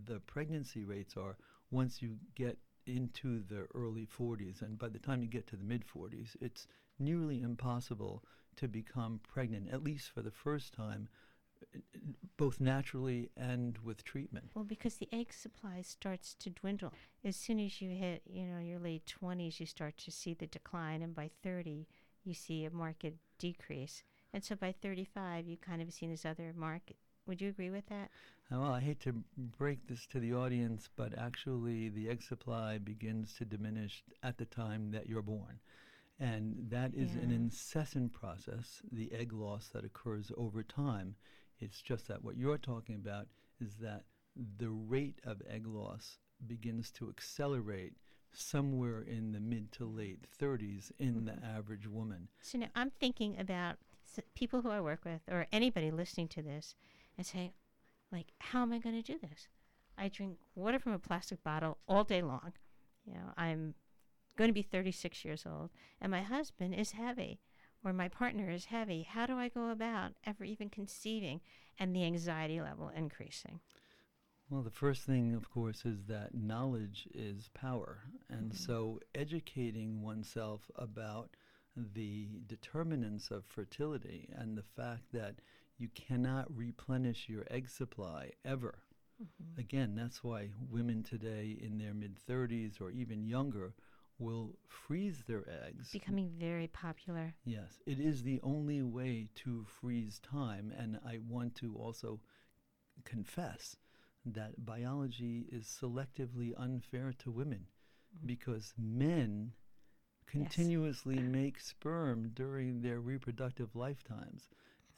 the 0.06 0.20
pregnancy 0.20 0.84
rates 0.84 1.16
are 1.16 1.36
once 1.70 2.02
you 2.02 2.18
get 2.34 2.58
into 2.86 3.42
the 3.48 3.66
early 3.74 4.06
40s. 4.06 4.60
And 4.62 4.78
by 4.78 4.88
the 4.88 4.98
time 4.98 5.22
you 5.22 5.28
get 5.28 5.46
to 5.48 5.56
the 5.56 5.64
mid 5.64 5.84
40s, 5.86 6.36
it's 6.42 6.66
nearly 6.98 7.40
impossible 7.40 8.22
to 8.60 8.68
become 8.68 9.20
pregnant, 9.26 9.68
at 9.72 9.82
least 9.82 10.10
for 10.10 10.22
the 10.22 10.30
first 10.30 10.72
time, 10.72 11.08
both 12.36 12.60
naturally 12.60 13.30
and 13.36 13.78
with 13.78 14.04
treatment. 14.04 14.50
Well, 14.54 14.64
because 14.64 14.96
the 14.96 15.08
egg 15.12 15.32
supply 15.32 15.82
starts 15.82 16.34
to 16.40 16.50
dwindle. 16.50 16.92
As 17.24 17.36
soon 17.36 17.60
as 17.60 17.80
you 17.80 17.90
hit, 17.90 18.22
you 18.26 18.46
know, 18.46 18.58
your 18.60 18.78
late 18.78 19.12
20s, 19.20 19.60
you 19.60 19.66
start 19.66 19.96
to 19.98 20.10
see 20.10 20.34
the 20.34 20.46
decline, 20.46 21.02
and 21.02 21.14
by 21.14 21.30
30, 21.42 21.86
you 22.24 22.34
see 22.34 22.64
a 22.64 22.70
market 22.70 23.14
decrease. 23.38 24.02
And 24.32 24.44
so 24.44 24.54
by 24.56 24.72
35, 24.72 25.46
you 25.46 25.56
kind 25.56 25.82
of 25.82 25.92
seen 25.92 26.10
this 26.10 26.24
other 26.24 26.52
market. 26.56 26.96
Would 27.26 27.40
you 27.40 27.48
agree 27.48 27.70
with 27.70 27.86
that? 27.86 28.10
Uh, 28.50 28.60
Well, 28.60 28.72
I 28.72 28.80
hate 28.80 29.00
to 29.00 29.12
break 29.36 29.86
this 29.86 30.06
to 30.06 30.20
the 30.20 30.34
audience, 30.34 30.88
but 30.96 31.16
actually, 31.16 31.88
the 31.88 32.08
egg 32.08 32.22
supply 32.22 32.78
begins 32.78 33.34
to 33.36 33.44
diminish 33.44 34.02
at 34.22 34.38
the 34.38 34.46
time 34.46 34.90
that 34.92 35.08
you're 35.08 35.22
born. 35.22 35.60
And 36.20 36.54
that 36.68 36.94
is 36.94 37.14
an 37.14 37.32
incessant 37.32 38.12
process, 38.12 38.82
the 38.92 39.10
egg 39.10 39.32
loss 39.32 39.68
that 39.68 39.86
occurs 39.86 40.30
over 40.36 40.62
time. 40.62 41.14
It's 41.58 41.80
just 41.80 42.08
that 42.08 42.22
what 42.22 42.36
you're 42.36 42.58
talking 42.58 42.96
about 42.96 43.26
is 43.58 43.76
that 43.76 44.04
the 44.58 44.68
rate 44.68 45.18
of 45.24 45.40
egg 45.48 45.66
loss 45.66 46.18
begins 46.46 46.90
to 46.92 47.08
accelerate 47.08 47.94
somewhere 48.32 49.00
in 49.00 49.32
the 49.32 49.40
mid 49.40 49.72
to 49.72 49.84
late 49.86 50.26
30s 50.40 50.92
in 50.98 51.24
the 51.24 51.32
mm-hmm. 51.32 51.56
average 51.56 51.86
woman. 51.86 52.28
So 52.42 52.58
now 52.58 52.68
I'm 52.74 52.90
thinking 53.00 53.38
about 53.38 53.76
people 54.34 54.60
who 54.60 54.70
I 54.70 54.80
work 54.80 55.00
with 55.04 55.22
or 55.30 55.46
anybody 55.52 55.90
listening 55.90 56.28
to 56.28 56.42
this 56.42 56.74
and 57.16 57.26
saying, 57.26 57.52
like, 58.12 58.32
how 58.38 58.62
am 58.62 58.72
I 58.72 58.78
going 58.78 59.00
to 59.00 59.12
do 59.12 59.18
this? 59.18 59.48
I 59.96 60.08
drink 60.08 60.36
water 60.54 60.78
from 60.78 60.92
a 60.92 60.98
plastic 60.98 61.42
bottle 61.42 61.78
all 61.88 62.04
day 62.04 62.22
long. 62.22 62.52
You 63.04 63.14
know, 63.14 63.32
I'm 63.36 63.74
going 64.40 64.48
to 64.48 64.54
be 64.54 64.62
36 64.62 65.22
years 65.22 65.44
old 65.46 65.68
and 66.00 66.10
my 66.10 66.22
husband 66.22 66.74
is 66.74 66.92
heavy 66.92 67.40
or 67.84 67.92
my 67.92 68.08
partner 68.08 68.50
is 68.50 68.66
heavy. 68.66 69.02
How 69.02 69.26
do 69.26 69.36
I 69.38 69.48
go 69.50 69.68
about 69.68 70.12
ever 70.24 70.44
even 70.44 70.70
conceiving 70.70 71.42
and 71.78 71.94
the 71.94 72.04
anxiety 72.04 72.60
level 72.60 72.88
increasing? 72.88 73.60
Well, 74.48 74.62
the 74.62 74.70
first 74.70 75.02
thing, 75.04 75.34
of 75.34 75.50
course, 75.50 75.84
is 75.84 76.04
that 76.06 76.34
knowledge 76.34 77.06
is 77.14 77.50
power. 77.54 78.00
And 78.30 78.52
Mhm. 78.52 78.56
so 78.56 79.00
educating 79.14 80.02
oneself 80.02 80.70
about 80.76 81.36
the 81.76 82.40
determinants 82.46 83.30
of 83.30 83.44
fertility 83.44 84.28
and 84.34 84.56
the 84.56 84.62
fact 84.62 85.12
that 85.12 85.36
you 85.78 85.88
cannot 85.94 86.54
replenish 86.54 87.28
your 87.28 87.46
egg 87.50 87.68
supply 87.68 88.32
ever. 88.44 88.80
Again, 89.58 89.94
that's 89.94 90.24
why 90.24 90.50
women 90.70 91.02
today 91.02 91.58
in 91.60 91.78
their 91.78 91.94
mid 91.94 92.18
30s 92.18 92.80
or 92.80 92.90
even 92.90 93.24
younger 93.26 93.74
will 94.20 94.58
freeze 94.68 95.24
their 95.26 95.44
eggs. 95.66 95.90
Becoming 95.90 96.30
very 96.38 96.68
popular. 96.68 97.34
Yes, 97.44 97.80
it 97.86 97.98
is 97.98 98.22
the 98.22 98.40
only 98.42 98.82
way 98.82 99.28
to 99.36 99.64
freeze 99.64 100.20
time. 100.20 100.72
And 100.76 100.98
I 101.06 101.18
want 101.28 101.54
to 101.56 101.74
also 101.76 102.20
confess 103.04 103.76
that 104.26 104.64
biology 104.64 105.46
is 105.50 105.64
selectively 105.64 106.52
unfair 106.56 107.14
to 107.20 107.30
women 107.30 107.66
mm-hmm. 108.14 108.26
because 108.26 108.74
men 108.78 109.52
continuously 110.26 111.18
make 111.18 111.58
sperm 111.58 112.30
during 112.34 112.82
their 112.82 113.00
reproductive 113.00 113.74
lifetimes. 113.74 114.48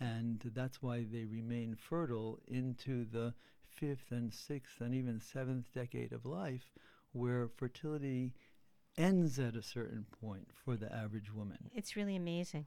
And 0.01 0.42
that's 0.55 0.83
why 0.83 1.07
they 1.11 1.25
remain 1.25 1.77
fertile 1.77 2.40
into 2.49 3.05
the 3.05 3.35
fifth 3.68 4.11
and 4.11 4.35
sixth 4.35 4.81
and 4.81 4.94
even 4.94 5.20
seventh 5.20 5.73
decade 5.73 6.12
of 6.12 6.27
life, 6.27 6.73
where 7.12 7.49
fertility 7.49 8.35
ends 8.96 9.38
at 9.38 9.57
a 9.57 9.62
certain 9.62 10.07
point 10.20 10.48
for 10.64 10.76
the 10.76 10.92
average 10.94 11.33
woman. 11.33 11.70
It's 11.74 11.96
really 11.96 12.16
amazing 12.16 12.66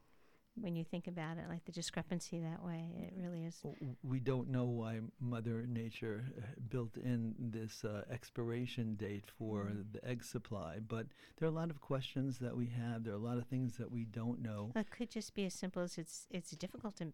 when 0.59 0.73
you 0.75 0.85
think 0.85 1.05
about 1.07 1.37
it, 1.37 1.49
like 1.49 1.65
the 1.65 1.71
discrepancy 1.71 2.39
that 2.39 2.63
way. 2.63 2.85
It 2.97 3.13
really 3.17 3.43
is. 3.43 3.61
We 4.03 4.19
don't 4.21 4.49
know 4.49 4.63
why 4.63 5.01
Mother 5.19 5.65
Nature 5.67 6.23
uh, 6.37 6.41
built 6.69 6.95
in 6.95 7.35
this 7.37 7.83
uh, 7.83 8.03
expiration 8.09 8.95
date 8.95 9.25
for 9.37 9.65
Mm. 9.65 9.85
the 9.91 10.07
egg 10.07 10.23
supply, 10.23 10.79
but 10.79 11.07
there 11.37 11.47
are 11.47 11.51
a 11.51 11.55
lot 11.55 11.69
of 11.69 11.81
questions 11.81 12.37
that 12.39 12.55
we 12.55 12.67
have. 12.67 13.03
There 13.03 13.13
are 13.13 13.17
a 13.17 13.19
lot 13.19 13.37
of 13.37 13.47
things 13.47 13.75
that 13.77 13.91
we 13.91 14.05
don't 14.05 14.41
know. 14.41 14.71
Well, 14.73 14.81
it 14.83 14.91
could 14.91 15.09
just 15.09 15.33
be 15.33 15.45
as 15.45 15.53
simple 15.53 15.81
as 15.81 15.97
it's 15.97 16.25
it's 16.31 16.51
difficult 16.51 16.95
to 16.97 17.11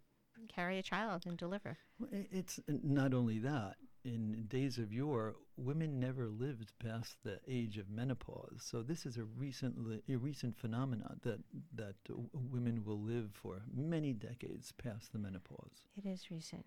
carry 0.47 0.77
a 0.77 0.83
child 0.83 1.25
and 1.25 1.35
deliver. 1.37 1.77
It's 2.11 2.59
not 2.67 3.13
only 3.13 3.39
that. 3.39 3.75
In 4.03 4.45
days 4.49 4.79
of 4.79 4.91
yore, 4.91 5.35
women 5.57 5.99
never 5.99 6.27
lived 6.27 6.73
past 6.79 7.17
the 7.23 7.39
age 7.47 7.77
of 7.77 7.87
menopause. 7.89 8.61
So 8.63 8.81
this 8.81 9.05
is 9.05 9.17
a 9.17 9.23
recent 9.23 9.75
a 10.09 10.15
recent 10.15 10.57
phenomenon 10.57 11.19
that 11.21 11.39
that 11.75 12.03
w- 12.05 12.27
women 12.33 12.83
will 12.83 12.99
live 12.99 13.29
for 13.33 13.61
many 13.71 14.13
decades 14.13 14.71
past 14.71 15.11
the 15.13 15.19
menopause. 15.19 15.85
It 15.95 16.07
is 16.07 16.31
recent. 16.31 16.65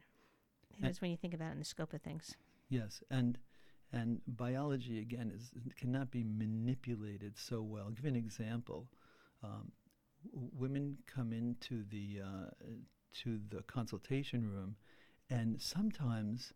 It 0.70 0.82
And- 0.82 0.90
is 0.90 1.00
when 1.00 1.10
you 1.10 1.16
think 1.16 1.34
about 1.34 1.48
it 1.48 1.52
in 1.54 1.58
the 1.58 1.64
scope 1.64 1.92
of 1.92 2.02
things. 2.02 2.36
Yes, 2.68 3.02
and 3.10 3.36
and 3.90 4.20
biology 4.28 5.00
again 5.00 5.32
is 5.32 5.52
cannot 5.76 6.12
be 6.12 6.22
manipulated 6.22 7.36
so 7.36 7.62
well. 7.62 7.86
I'll 7.86 7.90
give 7.90 8.04
you 8.04 8.10
an 8.10 8.16
example. 8.16 8.88
Um, 9.42 9.72
w- 10.32 10.50
women 10.54 10.98
come 11.06 11.32
into 11.32 11.82
the 11.84 12.20
uh, 12.20 12.50
to 13.24 13.40
the 13.48 13.62
consultation 13.64 14.46
room, 14.48 14.76
and 15.30 15.60
sometimes 15.60 16.52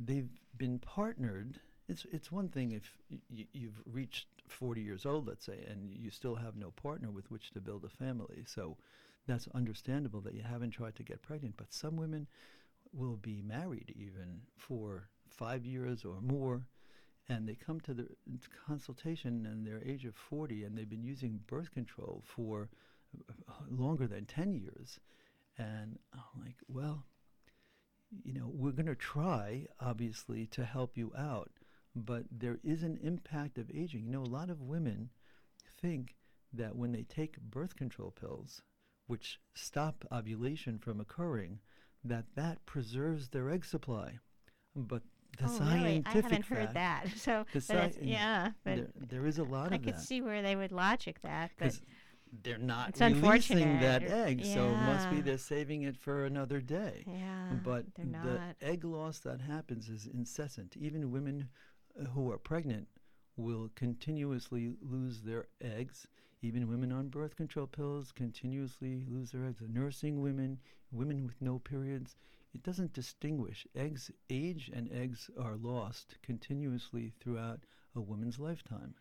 they've 0.00 0.30
been 0.58 0.80
partnered. 0.80 1.60
It's 1.88 2.06
it's 2.12 2.32
one 2.32 2.48
thing 2.48 2.72
if 2.72 2.98
y- 3.10 3.46
you've 3.52 3.82
reached 3.86 4.28
40 4.48 4.82
years 4.82 5.06
old, 5.06 5.28
let's 5.28 5.46
say, 5.46 5.64
and 5.68 5.90
you 5.94 6.10
still 6.10 6.36
have 6.36 6.56
no 6.56 6.72
partner 6.72 7.10
with 7.10 7.30
which 7.30 7.50
to 7.52 7.60
build 7.60 7.84
a 7.84 7.88
family. 7.90 8.44
So 8.46 8.78
that's 9.26 9.48
understandable 9.54 10.20
that 10.22 10.34
you 10.34 10.42
haven't 10.42 10.72
tried 10.72 10.96
to 10.96 11.02
get 11.04 11.22
pregnant. 11.22 11.56
But 11.56 11.72
some 11.72 11.96
women 11.96 12.26
will 12.92 13.16
be 13.16 13.42
married 13.42 13.94
even 13.96 14.42
for 14.56 15.08
five 15.28 15.64
years 15.64 16.04
or 16.04 16.20
more, 16.20 16.66
and 17.28 17.48
they 17.48 17.54
come 17.54 17.80
to 17.82 17.94
the 17.94 18.08
consultation 18.66 19.46
and 19.46 19.66
they're 19.66 19.82
age 19.84 20.04
of 20.04 20.14
40 20.16 20.64
and 20.64 20.76
they've 20.76 20.88
been 20.90 21.04
using 21.04 21.40
birth 21.46 21.72
control 21.72 22.22
for 22.26 22.68
uh, 23.48 23.52
longer 23.70 24.06
than 24.06 24.24
10 24.26 24.52
years. 24.52 24.98
And 25.58 25.98
I'm 26.14 26.42
like, 26.42 26.56
well, 26.68 27.04
you 28.24 28.32
know, 28.32 28.50
we're 28.52 28.72
going 28.72 28.86
to 28.86 28.94
try, 28.94 29.66
obviously, 29.80 30.46
to 30.46 30.64
help 30.64 30.96
you 30.96 31.12
out, 31.16 31.50
but 31.94 32.24
there 32.30 32.58
is 32.62 32.82
an 32.82 32.98
impact 33.02 33.58
of 33.58 33.70
aging. 33.70 34.04
You 34.04 34.10
know, 34.10 34.22
a 34.22 34.24
lot 34.24 34.50
of 34.50 34.60
women 34.60 35.10
think 35.80 36.16
that 36.52 36.76
when 36.76 36.92
they 36.92 37.02
take 37.02 37.40
birth 37.40 37.76
control 37.76 38.10
pills, 38.10 38.62
which 39.06 39.38
stop 39.54 40.04
ovulation 40.12 40.78
from 40.78 41.00
occurring, 41.00 41.60
that 42.04 42.24
that 42.34 42.64
preserves 42.66 43.28
their 43.28 43.50
egg 43.50 43.64
supply. 43.64 44.18
But 44.74 45.02
the 45.38 45.46
oh, 45.46 45.58
really? 45.60 46.02
I 46.06 46.10
haven't 46.10 46.44
heard 46.44 46.74
that. 46.74 47.06
So, 47.16 47.44
but 47.52 47.62
sci- 47.62 47.98
yeah, 48.02 48.52
but 48.64 48.76
there, 48.76 48.88
there 49.08 49.26
is 49.26 49.38
a 49.38 49.44
lot 49.44 49.68
of 49.68 49.72
I 49.74 49.78
could 49.78 49.94
that 49.94 50.00
see 50.00 50.20
where 50.20 50.42
they 50.42 50.56
would 50.56 50.72
logic 50.72 51.20
that. 51.22 51.50
But 51.58 51.78
they're 52.42 52.58
not 52.58 52.90
It's 52.90 53.00
releasing 53.00 53.80
that 53.80 54.02
egg, 54.02 54.44
so 54.44 54.68
it 54.68 54.76
must 54.86 55.10
be 55.10 55.20
they're 55.20 55.38
saving 55.38 55.82
it 55.82 55.96
for 55.96 56.24
another 56.24 56.60
day. 56.60 57.04
yeah, 57.06 57.54
but 57.64 57.84
the 57.96 58.40
egg 58.60 58.84
loss 58.84 59.18
that 59.20 59.40
happens 59.40 59.88
is 59.88 60.06
incessant. 60.06 60.76
Even 60.76 61.10
women 61.10 61.48
uh, 62.00 62.04
who 62.10 62.30
are 62.30 62.38
pregnant 62.38 62.88
will 63.36 63.70
continuously 63.74 64.74
lose 64.80 65.22
their 65.22 65.46
eggs. 65.60 66.06
Even 66.42 66.68
women 66.68 66.90
on 66.92 67.08
birth 67.08 67.36
control 67.36 67.66
pills 67.66 68.12
continuously 68.12 69.04
lose 69.08 69.30
their 69.32 69.46
eggs. 69.46 69.60
Nursing 69.68 70.22
women, 70.22 70.58
women 70.90 71.26
with 71.26 71.40
no 71.40 71.58
periods, 71.58 72.16
it 72.54 72.62
doesn't 72.62 72.92
distinguish. 72.92 73.66
Eggs 73.76 74.10
age 74.30 74.70
and 74.74 74.90
eggs 74.92 75.30
are 75.38 75.56
lost 75.56 76.16
continuously 76.22 77.12
throughout 77.20 77.60
a 77.94 78.00
woman's 78.00 78.38
lifetime. 78.38 78.94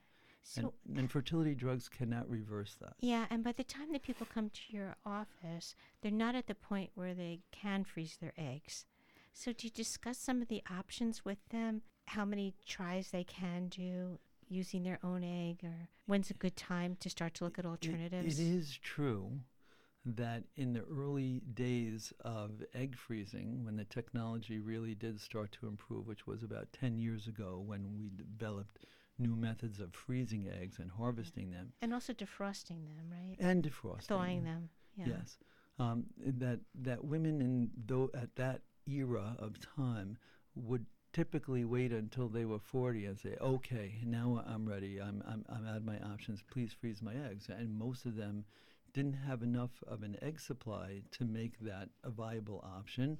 So, 0.43 0.73
and, 0.87 0.97
and 0.97 1.11
fertility 1.11 1.53
drugs 1.53 1.87
cannot 1.89 2.29
reverse 2.29 2.75
that. 2.81 2.93
yeah, 2.99 3.25
and 3.29 3.43
by 3.43 3.51
the 3.51 3.63
time 3.63 3.91
that 3.91 4.01
people 4.03 4.25
come 4.33 4.49
to 4.49 4.61
your 4.69 4.95
office, 5.05 5.75
they're 6.01 6.11
not 6.11 6.35
at 6.35 6.47
the 6.47 6.55
point 6.55 6.91
where 6.95 7.13
they 7.13 7.41
can 7.51 7.83
freeze 7.83 8.17
their 8.19 8.33
eggs. 8.37 8.85
So, 9.33 9.53
do 9.53 9.67
you 9.67 9.71
discuss 9.71 10.17
some 10.17 10.41
of 10.41 10.47
the 10.47 10.63
options 10.71 11.23
with 11.23 11.37
them? 11.49 11.81
How 12.07 12.25
many 12.25 12.55
tries 12.65 13.11
they 13.11 13.23
can 13.23 13.67
do 13.67 14.17
using 14.47 14.81
their 14.83 14.97
own 15.03 15.23
egg, 15.23 15.59
or 15.63 15.89
when's 16.07 16.31
a 16.31 16.33
good 16.33 16.55
time 16.55 16.97
to 17.01 17.09
start 17.09 17.35
to 17.35 17.43
look 17.43 17.59
at 17.59 17.65
It- 17.65 17.69
alternatives? 17.69 18.39
it 18.39 18.43
is 18.43 18.75
true 18.77 19.39
that 20.05 20.43
in 20.55 20.73
the 20.73 20.83
early 20.85 21.41
days 21.53 22.11
of 22.21 22.63
egg 22.73 22.97
freezing, 22.97 23.63
when 23.63 23.75
the 23.75 23.85
technology 23.85 24.59
really 24.59 24.95
did 24.95 25.19
start 25.19 25.51
to 25.51 25.67
improve, 25.67 26.07
which 26.07 26.25
was 26.25 26.41
about 26.41 26.73
10 26.73 26.97
years 26.97 27.27
ago 27.27 27.59
when 27.59 27.93
we 27.93 28.09
developed 28.09 28.79
new 29.19 29.35
methods 29.35 29.79
of 29.79 29.93
freezing 29.93 30.47
eggs 30.61 30.79
and 30.79 30.89
harvesting 30.91 31.51
them 31.51 31.73
And 31.81 31.93
also 31.93 32.13
defrosting 32.13 32.85
them, 32.87 33.11
right? 33.11 33.35
and 33.39 33.63
defrosting 33.63 34.07
Thawing 34.07 34.43
them. 34.43 34.69
Yeah. 34.95 35.05
Yes, 35.07 35.37
um, 35.77 36.05
that 36.17 36.59
that 36.75 37.03
women 37.05 37.41
in 37.41 37.69
though 37.85 38.09
at 38.13 38.35
that 38.35 38.61
era 38.87 39.35
of 39.39 39.59
time 39.75 40.17
would 40.55 40.85
typically 41.13 41.63
wait 41.65 41.91
until 41.91 42.27
they 42.27 42.45
were 42.45 42.59
40 42.59 43.05
and 43.05 43.17
say, 43.17 43.35
"Okay, 43.39 43.99
now 44.05 44.43
I'm 44.45 44.67
ready. 44.67 45.01
I'm 45.01 45.23
I'm 45.27 45.45
I'm 45.49 45.65
out 45.67 45.77
of 45.77 45.85
my 45.85 45.99
options. 45.99 46.41
Please 46.51 46.73
freeze 46.73 47.01
my 47.01 47.13
eggs." 47.15 47.47
And 47.49 47.77
most 47.77 48.05
of 48.05 48.15
them 48.15 48.45
didn't 48.93 49.13
have 49.13 49.41
enough 49.43 49.83
of 49.87 50.03
an 50.03 50.17
egg 50.21 50.39
supply 50.39 51.01
to 51.11 51.23
make 51.23 51.59
that 51.59 51.89
a 52.03 52.09
viable 52.09 52.59
option. 52.63 53.17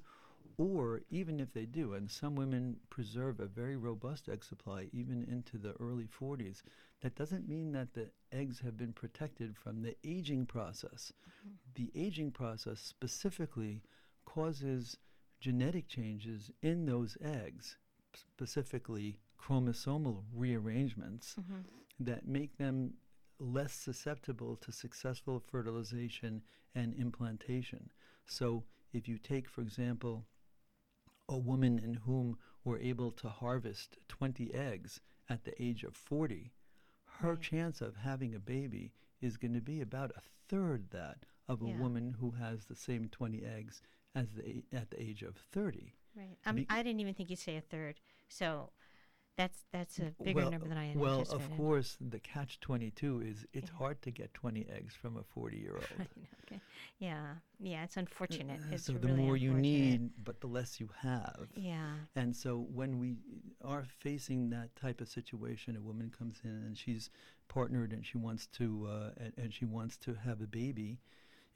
Or 0.58 1.00
even 1.10 1.40
if 1.40 1.52
they 1.52 1.64
do, 1.64 1.94
and 1.94 2.10
some 2.10 2.34
women 2.34 2.80
preserve 2.90 3.40
a 3.40 3.46
very 3.46 3.76
robust 3.76 4.28
egg 4.28 4.44
supply 4.44 4.88
even 4.92 5.24
into 5.24 5.56
the 5.58 5.72
early 5.80 6.06
40s, 6.06 6.62
that 7.00 7.14
doesn't 7.14 7.48
mean 7.48 7.72
that 7.72 7.94
the 7.94 8.10
eggs 8.30 8.60
have 8.60 8.76
been 8.76 8.92
protected 8.92 9.56
from 9.56 9.82
the 9.82 9.96
aging 10.04 10.46
process. 10.46 11.12
The 11.74 11.90
aging 11.94 12.32
process 12.32 12.80
specifically 12.80 13.82
causes 14.26 14.98
genetic 15.40 15.88
changes 15.88 16.50
in 16.60 16.84
those 16.84 17.16
eggs, 17.22 17.78
specifically 18.12 19.18
chromosomal 19.38 20.24
rearrangements 20.32 21.36
Mhm. 21.36 21.64
that 22.00 22.26
make 22.26 22.56
them 22.58 22.98
less 23.38 23.72
susceptible 23.72 24.56
to 24.56 24.72
successful 24.72 25.40
fertilization 25.40 26.42
and 26.74 26.92
implantation. 26.94 27.90
So, 28.26 28.66
if 28.92 29.08
you 29.08 29.16
take, 29.18 29.48
for 29.48 29.62
example, 29.62 30.26
a 31.30 31.38
woman 31.38 31.78
in 31.78 31.94
whom 31.94 32.36
we're 32.64 32.78
able 32.78 33.10
to 33.12 33.28
harvest 33.28 33.96
20 34.08 34.52
eggs 34.52 35.00
at 35.28 35.44
the 35.44 35.62
age 35.62 35.84
of 35.84 35.94
40, 35.96 36.52
her 37.20 37.34
Right. 37.34 37.40
chance 37.40 37.80
of 37.80 37.96
having 37.96 38.34
a 38.34 38.40
baby 38.40 38.92
is 39.20 39.36
going 39.36 39.54
to 39.54 39.60
be 39.60 39.80
about 39.80 40.10
a 40.16 40.20
third 40.48 40.90
that 40.90 41.24
of 41.48 41.62
a 41.62 41.66
Yeah. 41.68 41.78
woman 41.78 42.14
who 42.14 42.32
has 42.32 42.64
the 42.66 42.74
same 42.74 43.08
20 43.08 43.44
eggs 43.44 43.80
as 44.14 44.32
the 44.34 44.64
at 44.72 44.90
the 44.90 45.00
age 45.00 45.22
of 45.22 45.36
30. 45.36 45.94
Right. 46.14 46.36
Um, 46.44 46.56
Be- 46.56 46.66
I 46.68 46.82
didn't 46.82 47.00
even 47.00 47.14
think 47.14 47.30
you'd 47.30 47.38
say 47.38 47.56
a 47.56 47.60
third. 47.60 48.00
So 48.28 48.72
that's 49.36 49.58
that's 49.72 49.98
a 49.98 50.12
bigger 50.22 50.40
well, 50.40 50.50
number 50.50 50.68
than 50.68 50.76
I 50.78 50.86
had 50.88 50.96
well, 50.96 51.20
anticipated. 51.20 51.50
of 51.52 51.56
course, 51.56 51.96
the 52.00 52.18
catch 52.18 52.60
22 52.60 53.22
is 53.22 53.46
it's 53.52 53.70
Yeah. 53.70 53.76
hard 53.78 54.02
to 54.02 54.10
get 54.10 54.34
20 54.34 54.66
eggs 54.68 54.94
from 54.94 55.16
a 55.16 55.22
40 55.22 55.56
year 55.58 55.74
old. 55.76 56.08
Okay. 56.46 56.60
Yeah. 56.98 57.34
Yeah. 57.60 57.84
It's 57.84 57.96
unfortunate. 57.96 58.58
Uh, 58.60 58.74
It's 58.74 58.84
so 58.84 58.94
the 58.94 59.06
really 59.06 59.22
more 59.22 59.36
you 59.36 59.54
need, 59.54 60.10
but 60.24 60.40
the 60.40 60.48
less 60.48 60.80
you 60.80 60.88
have. 60.98 61.46
Yeah. 61.54 61.92
And 62.16 62.34
so 62.34 62.66
when 62.74 62.98
we 62.98 63.14
are 63.64 63.84
facing 64.00 64.50
that 64.50 64.74
type 64.74 65.00
of 65.00 65.08
situation, 65.08 65.76
a 65.76 65.80
woman 65.80 66.10
comes 66.10 66.40
in 66.42 66.50
and 66.50 66.76
she's 66.76 67.08
partnered 67.46 67.92
and 67.92 68.04
she 68.04 68.18
wants 68.18 68.46
to 68.58 68.88
uh, 68.90 69.10
and, 69.16 69.32
and 69.36 69.54
she 69.54 69.64
wants 69.64 69.96
to 69.98 70.14
have 70.14 70.40
a 70.40 70.46
baby. 70.48 70.98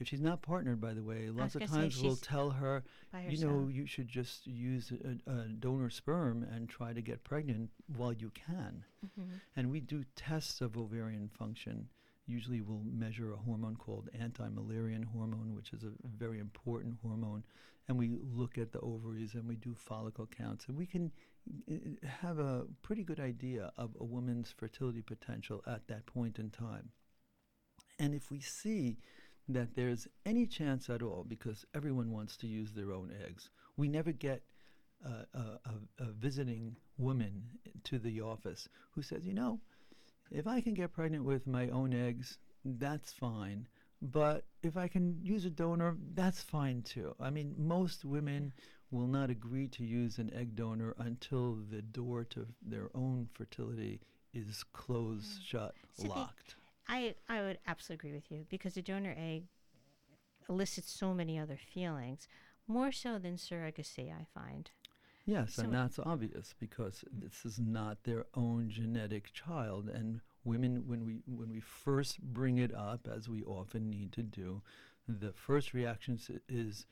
If 0.05 0.11
she's 0.11 0.21
not 0.21 0.43
partnered, 0.43 0.83
by 0.83 0.93
the 0.93 1.03
way, 1.03 1.31
lots 1.31 1.55
of 1.55 1.65
times 1.65 2.03
we'll 2.03 2.17
tell 2.17 2.51
her, 2.51 2.85
you 3.27 3.39
know, 3.39 3.69
you 3.69 3.87
should 3.87 4.07
just 4.07 4.47
use 4.47 4.93
a, 4.93 5.31
a 5.31 5.49
donor 5.49 5.89
sperm 5.89 6.47
and 6.53 6.69
try 6.69 6.93
to 6.93 7.01
get 7.01 7.25
pregnant 7.25 7.71
while 7.97 8.13
you 8.13 8.31
can. 8.35 8.85
Mhm. 9.07 9.41
And 9.57 9.71
we 9.71 9.81
do 9.81 10.05
tests 10.15 10.61
of 10.61 10.77
ovarian 10.77 11.31
function. 11.31 11.89
Usually, 12.27 12.61
we'll 12.61 12.83
measure 12.85 13.33
a 13.33 13.37
hormone 13.39 13.77
called 13.77 14.11
anti 14.13 14.47
Müllerian 14.47 15.07
hormone, 15.07 15.55
which 15.55 15.73
is 15.73 15.85
a 15.85 15.93
very 16.05 16.39
important 16.39 16.99
hormone. 17.01 17.43
And 17.89 17.97
we 17.97 18.11
look 18.11 18.59
at 18.59 18.73
the 18.73 18.81
ovaries 18.81 19.33
and 19.33 19.49
we 19.49 19.57
do 19.57 19.75
follicle 19.75 20.27
counts. 20.27 20.67
And 20.69 20.77
we 20.77 20.85
can 20.85 21.13
uh, 21.71 22.07
have 22.07 22.39
a 22.39 22.67
pretty 22.83 23.05
good 23.05 23.21
idea 23.21 23.73
of 23.79 23.97
a 23.99 24.05
woman's 24.05 24.53
fertility 24.53 25.01
potential 25.01 25.63
at 25.67 25.89
that 25.89 26.05
point 26.05 26.39
in 26.39 26.51
time. 26.51 26.91
And 27.99 28.15
if 28.15 28.31
we 28.31 28.41
see 28.41 28.99
that 29.49 29.75
there's 29.75 30.09
any 30.25 30.47
chance 30.47 30.89
at 30.89 31.03
all, 31.03 31.25
because 31.29 31.65
everyone 31.75 32.11
wants 32.11 32.37
to 32.39 32.47
use 32.47 32.73
their 32.73 32.93
own 32.93 33.13
eggs, 33.27 33.51
we 33.77 33.89
never 33.89 34.13
get 34.13 34.43
uh, 35.05 35.25
a, 35.35 35.39
a, 35.39 36.05
a 36.05 36.13
visiting 36.13 36.77
woman 36.99 37.43
to 37.85 37.99
the 37.99 38.21
office 38.21 38.69
who 38.93 39.03
says, 39.03 39.27
you 39.27 39.35
know, 39.35 39.61
if 40.31 40.47
I 40.47 40.61
can 40.61 40.75
get 40.75 40.93
pregnant 40.93 41.25
with 41.25 41.47
my 41.47 41.69
own 41.69 41.93
eggs, 41.93 42.39
that's 42.65 43.13
fine. 43.13 43.69
But 44.01 44.45
if 44.63 44.77
I 44.77 44.89
can 44.89 45.19
use 45.23 45.45
a 45.45 45.51
donor, 45.51 45.97
that's 46.15 46.43
fine 46.43 46.83
too. 46.83 47.15
I 47.21 47.31
mean, 47.31 47.55
most 47.59 48.05
women 48.05 48.53
will 48.91 49.07
not 49.07 49.31
agree 49.31 49.69
to 49.69 49.85
use 49.85 50.19
an 50.19 50.33
egg 50.35 50.57
donor 50.57 50.95
until 50.99 51.59
the 51.71 51.83
door 51.83 52.25
to 52.25 52.47
their 52.63 52.91
own 52.95 53.29
fertility 53.35 54.01
is 54.33 54.65
closed, 54.73 55.43
shut, 55.45 55.75
So 55.95 56.09
locked. 56.09 56.57
I 56.89 57.15
I 57.29 57.41
would 57.43 57.59
absolutely 57.67 58.11
agree 58.11 58.19
with 58.19 58.31
you 58.31 58.47
because 58.49 58.75
the 58.75 58.83
donor 58.83 59.15
egg 59.17 59.45
elicits 60.49 60.91
so 60.91 61.15
many 61.15 61.39
other 61.39 61.57
feelings, 61.57 62.29
more 62.67 62.93
so 62.93 63.19
than 63.19 63.37
surrogacy. 63.37 64.13
I 64.13 64.27
find. 64.35 64.71
Yes, 65.27 65.55
So- 65.55 65.63
and 65.63 65.73
that's 65.73 65.99
obvious 65.99 66.55
because 66.59 67.03
this 67.11 67.47
is 67.47 67.59
not 67.59 68.05
their 68.05 68.27
own 68.35 68.69
genetic 68.69 69.33
child. 69.33 69.89
And 69.89 70.21
women, 70.45 70.87
when 70.87 71.05
we 71.05 71.23
when 71.27 71.51
we 71.51 71.61
first 71.61 72.21
bring 72.21 72.59
it 72.59 72.75
up, 72.75 73.09
as 73.09 73.29
we 73.29 73.43
often 73.45 73.89
need 73.89 74.13
to 74.13 74.23
do, 74.23 74.63
the 75.09 75.33
first 75.33 75.73
reaction 75.73 76.19
is, 76.49 76.87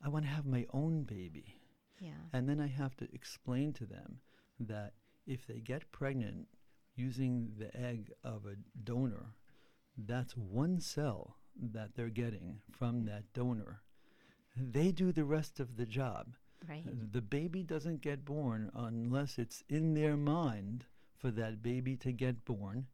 "I 0.00 0.08
want 0.08 0.24
to 0.24 0.30
have 0.30 0.46
my 0.46 0.66
own 0.70 1.04
baby," 1.04 1.60
Yeah. 1.98 2.14
and 2.32 2.48
then 2.48 2.60
I 2.60 2.66
have 2.68 2.96
to 2.96 3.14
explain 3.14 3.72
to 3.74 3.86
them 3.86 4.20
that 4.58 4.94
if 5.26 5.46
they 5.46 5.60
get 5.60 5.90
pregnant 5.92 6.48
using 6.96 7.52
the 7.58 7.74
egg 7.78 8.12
of 8.24 8.46
a 8.46 8.56
donor, 8.84 9.34
that's 9.96 10.36
one 10.36 10.80
cell 10.80 11.36
that 11.72 11.94
they're 11.94 12.08
getting 12.08 12.60
from 12.70 13.04
that 13.06 13.32
donor. 13.32 13.82
They 14.56 14.90
do 14.90 15.12
the 15.12 15.24
rest 15.24 15.60
of 15.60 15.76
the 15.76 15.86
job. 15.86 16.34
Right. 16.68 16.84
The 17.12 17.22
baby 17.22 17.62
doesn't 17.62 18.00
get 18.00 18.24
born 18.24 18.70
unless 18.74 19.38
it's 19.38 19.62
in 19.68 19.94
their 19.94 20.16
mind 20.16 20.86
for 21.16 21.30
that 21.32 21.62
baby 21.62 21.96
to 21.98 22.12
get 22.12 22.44
born. 22.44 22.86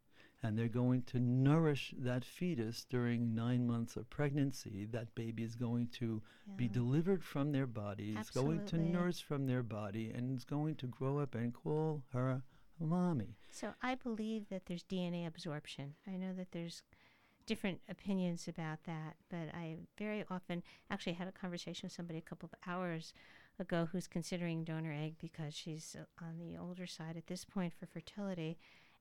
And 0.45 0.59
they're 0.59 0.67
going 0.67 1.03
to 1.03 1.21
nourish 1.21 1.95
that 1.99 2.25
fetus 2.25 2.85
during 2.91 3.33
nine 3.33 3.65
months 3.65 3.95
of 3.95 4.11
pregnancy. 4.11 4.89
That 4.91 5.15
baby 5.15 5.45
is 5.45 5.55
going 5.55 5.87
to 5.99 6.21
be 6.57 6.67
delivered 6.67 7.23
from 7.23 7.53
their 7.53 7.69
body, 7.69 8.17
Absolutely. 8.19 8.57
it's 8.57 8.73
going 8.73 8.83
to 8.83 8.91
nurse 8.91 9.21
from 9.21 9.47
their 9.47 9.63
body, 9.63 10.11
and 10.13 10.35
it's 10.35 10.45
going 10.45 10.75
to 10.77 10.87
grow 10.89 11.19
up 11.19 11.37
and 11.37 11.55
call 11.55 12.03
her 12.13 12.43
mommy. 12.83 13.37
So 13.51 13.75
I 13.83 13.95
believe 13.95 14.49
that 14.51 14.67
there's 14.67 14.85
DNA 14.85 15.27
absorption. 15.27 15.95
I 16.07 16.13
know 16.13 16.33
that 16.37 16.53
there's 16.53 16.83
different 17.47 17.81
opinions 17.89 18.49
about 18.49 18.85
that, 18.85 19.17
but 19.29 19.55
I 19.55 19.77
very 19.99 20.25
often 20.31 20.63
actually 20.91 21.15
had 21.15 21.29
a 21.29 21.33
conversation 21.33 21.87
with 21.87 21.93
somebody 21.93 22.19
a 22.19 22.23
couple 22.23 22.49
of 22.53 22.71
hours 22.71 23.13
ago 23.59 23.89
who's 23.91 24.07
considering 24.07 24.65
donor 24.65 24.93
egg 24.93 25.15
because 25.21 25.55
she's 25.55 25.97
uh, 25.99 26.25
on 26.25 26.39
the 26.39 26.57
older 26.57 26.87
side 26.87 27.17
at 27.17 27.27
this 27.27 27.45
point 27.45 27.73
for 27.79 27.87
fertility. 27.87 28.59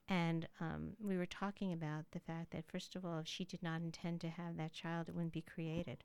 And 0.10 0.48
um, 0.60 0.91
we 1.00 1.17
were 1.17 1.26
talking 1.26 1.72
about 1.72 2.06
the 2.12 2.20
fact 2.20 2.52
that, 2.52 2.65
first 2.67 2.96
of 2.96 3.06
all, 3.06 3.20
if 3.20 3.28
she 3.28 3.46
did 3.46 3.63
not 3.63 3.82
intend 3.82 4.20
to 4.22 4.30
have 4.30 4.58
that 4.58 4.74
child, 4.74 5.08
it 5.08 5.15
wouldn't 5.15 5.32
be 5.32 5.41
created. 5.41 6.04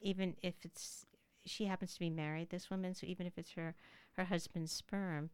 Even 0.00 0.34
if 0.42 0.54
it's, 0.64 1.06
she 1.44 1.66
happens 1.66 1.94
to 1.94 2.00
be 2.00 2.10
married, 2.10 2.50
this 2.50 2.70
woman, 2.70 2.94
so 2.94 3.06
even 3.06 3.26
if 3.26 3.38
it's 3.38 3.52
her, 3.52 3.74
her 4.14 4.24
husband's 4.24 4.72
sperm, 4.72 5.30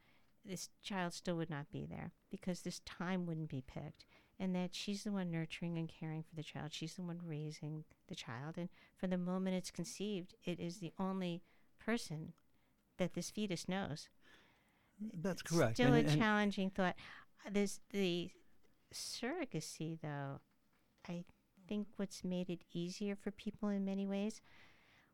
this 0.48 0.68
child 0.82 1.12
still 1.12 1.36
would 1.36 1.50
not 1.50 1.70
be 1.70 1.86
there 1.86 2.12
because 2.30 2.60
this 2.60 2.80
time 2.80 3.26
wouldn't 3.26 3.48
be 3.48 3.62
picked. 3.66 4.04
And 4.38 4.54
that 4.54 4.74
she's 4.74 5.04
the 5.04 5.12
one 5.12 5.30
nurturing 5.30 5.78
and 5.78 5.88
caring 5.88 6.22
for 6.22 6.36
the 6.36 6.42
child. 6.42 6.72
She's 6.72 6.94
the 6.94 7.02
one 7.02 7.20
raising 7.24 7.84
the 8.08 8.14
child. 8.14 8.58
And 8.58 8.68
from 8.98 9.08
the 9.10 9.16
moment 9.18 9.56
it's 9.56 9.70
conceived, 9.70 10.34
it 10.44 10.60
is 10.60 10.76
the 10.76 10.92
only 10.98 11.42
person 11.78 12.34
that 12.98 13.14
this 13.14 13.30
fetus 13.30 13.66
knows. 13.66 14.08
That's 15.00 15.40
correct. 15.42 15.76
Still 15.76 15.94
and- 15.94 16.06
a 16.06 16.10
and- 16.10 16.18
challenging 16.18 16.70
thought. 16.70 16.96
This 17.50 17.80
the 17.90 18.30
surrogacy, 18.92 19.98
though. 20.02 20.40
I 21.08 21.24
think 21.68 21.88
what's 21.96 22.24
made 22.24 22.50
it 22.50 22.62
easier 22.72 23.16
for 23.16 23.30
people 23.30 23.68
in 23.68 23.84
many 23.84 24.06
ways, 24.06 24.40